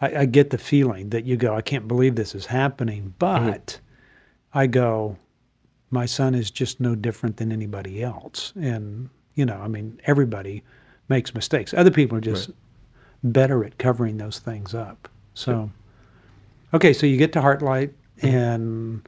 I, 0.00 0.16
I 0.16 0.24
get 0.26 0.50
the 0.50 0.58
feeling 0.58 1.08
that 1.10 1.24
you 1.24 1.36
go, 1.36 1.54
I 1.54 1.62
can't 1.62 1.88
believe 1.88 2.16
this 2.16 2.34
is 2.34 2.44
happening, 2.44 3.14
but 3.18 3.80
I 4.52 4.66
go, 4.66 5.16
my 5.90 6.04
son 6.04 6.34
is 6.34 6.50
just 6.50 6.80
no 6.80 6.94
different 6.94 7.38
than 7.38 7.50
anybody 7.50 8.02
else, 8.02 8.52
and 8.56 9.08
you 9.34 9.46
know, 9.46 9.56
I 9.56 9.68
mean, 9.68 10.00
everybody 10.04 10.62
makes 11.08 11.34
mistakes. 11.34 11.72
Other 11.72 11.90
people 11.90 12.18
are 12.18 12.22
just 12.22 12.50
better 13.22 13.64
at 13.64 13.78
covering 13.78 14.18
those 14.18 14.38
things 14.38 14.74
up. 14.74 15.08
So, 15.36 15.70
okay, 16.72 16.92
so 16.94 17.06
you 17.06 17.16
get 17.18 17.32
to 17.34 17.40
Heartlight, 17.40 17.92
and 18.22 19.06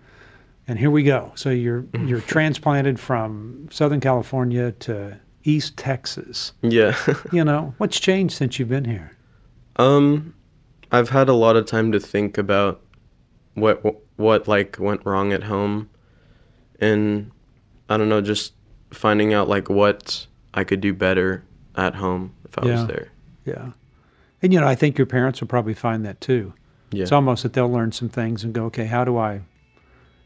and 0.68 0.78
here 0.78 0.90
we 0.90 1.02
go. 1.02 1.32
So 1.34 1.48
you're 1.50 1.86
you're 2.04 2.20
transplanted 2.20 3.00
from 3.00 3.66
Southern 3.70 3.98
California 4.00 4.72
to 4.72 5.18
East 5.44 5.76
Texas. 5.78 6.52
Yeah. 6.62 6.94
You 7.32 7.44
know 7.44 7.74
what's 7.78 7.98
changed 7.98 8.36
since 8.36 8.58
you've 8.58 8.68
been 8.68 8.84
here? 8.84 9.12
um, 9.76 10.34
I've 10.92 11.08
had 11.10 11.28
a 11.28 11.34
lot 11.34 11.56
of 11.56 11.66
time 11.66 11.92
to 11.92 12.00
think 12.00 12.36
about 12.38 12.80
what 13.54 13.82
what 14.16 14.46
like 14.48 14.76
went 14.78 15.04
wrong 15.06 15.32
at 15.32 15.44
home, 15.44 15.88
and 16.80 17.30
I 17.88 17.96
don't 17.96 18.08
know, 18.10 18.20
just 18.20 18.52
finding 18.90 19.32
out 19.32 19.48
like 19.48 19.70
what 19.70 20.26
I 20.52 20.64
could 20.64 20.80
do 20.82 20.92
better 20.92 21.42
at 21.76 21.94
home 21.94 22.34
if 22.44 22.58
I 22.58 22.66
Yeah. 22.66 22.72
was 22.72 22.86
there. 22.86 23.08
Yeah, 23.46 23.70
and 24.42 24.52
you 24.52 24.60
know 24.60 24.66
I 24.66 24.74
think 24.74 24.98
your 24.98 25.06
parents 25.06 25.40
will 25.40 25.48
probably 25.48 25.74
find 25.74 26.04
that 26.04 26.20
too. 26.20 26.52
Yeah. 26.90 27.02
It's 27.02 27.12
almost 27.12 27.42
that 27.42 27.52
they'll 27.52 27.70
learn 27.70 27.92
some 27.92 28.08
things 28.08 28.44
and 28.44 28.54
go, 28.54 28.64
okay, 28.66 28.86
how 28.86 29.04
do 29.04 29.18
I, 29.18 29.42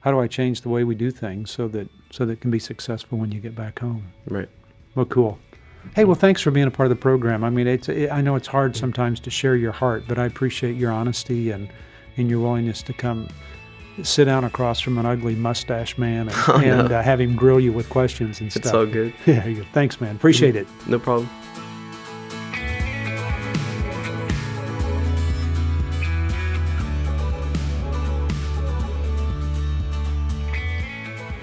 how 0.00 0.12
do 0.12 0.20
I 0.20 0.28
change 0.28 0.60
the 0.60 0.68
way 0.68 0.84
we 0.84 0.94
do 0.94 1.10
things 1.10 1.50
so 1.50 1.66
that 1.68 1.88
so 2.10 2.24
that 2.24 2.34
it 2.34 2.40
can 2.40 2.50
be 2.52 2.58
successful 2.60 3.18
when 3.18 3.32
you 3.32 3.40
get 3.40 3.54
back 3.54 3.78
home. 3.80 4.12
right. 4.28 4.48
Well, 4.94 5.06
cool. 5.06 5.38
Hey, 5.96 6.04
well, 6.04 6.14
thanks 6.14 6.40
for 6.42 6.50
being 6.52 6.68
a 6.68 6.70
part 6.70 6.86
of 6.86 6.90
the 6.90 7.00
program. 7.00 7.42
I 7.42 7.50
mean, 7.50 7.66
it's 7.66 7.88
it, 7.88 8.12
I 8.12 8.20
know 8.20 8.36
it's 8.36 8.46
hard 8.46 8.76
sometimes 8.76 9.18
to 9.20 9.30
share 9.30 9.56
your 9.56 9.72
heart, 9.72 10.04
but 10.06 10.18
I 10.18 10.26
appreciate 10.26 10.76
your 10.76 10.92
honesty 10.92 11.50
and 11.50 11.68
and 12.16 12.28
your 12.30 12.38
willingness 12.40 12.82
to 12.82 12.92
come 12.92 13.26
sit 14.02 14.26
down 14.26 14.44
across 14.44 14.80
from 14.80 14.96
an 14.98 15.06
ugly 15.06 15.34
mustache 15.34 15.98
man 15.98 16.28
and, 16.28 16.36
Oh, 16.48 16.58
no. 16.60 16.84
uh, 16.94 17.02
have 17.02 17.20
him 17.20 17.34
grill 17.34 17.58
you 17.60 17.72
with 17.72 17.88
questions 17.88 18.40
and 18.40 18.50
stuff. 18.52 18.64
It's 18.66 18.72
all 18.74 18.86
good. 18.86 19.12
Yeah, 19.26 19.64
thanks, 19.72 20.00
man. 20.00 20.14
Appreciate 20.14 20.54
it. 20.56 20.66
No 20.86 20.98
problem. 20.98 21.28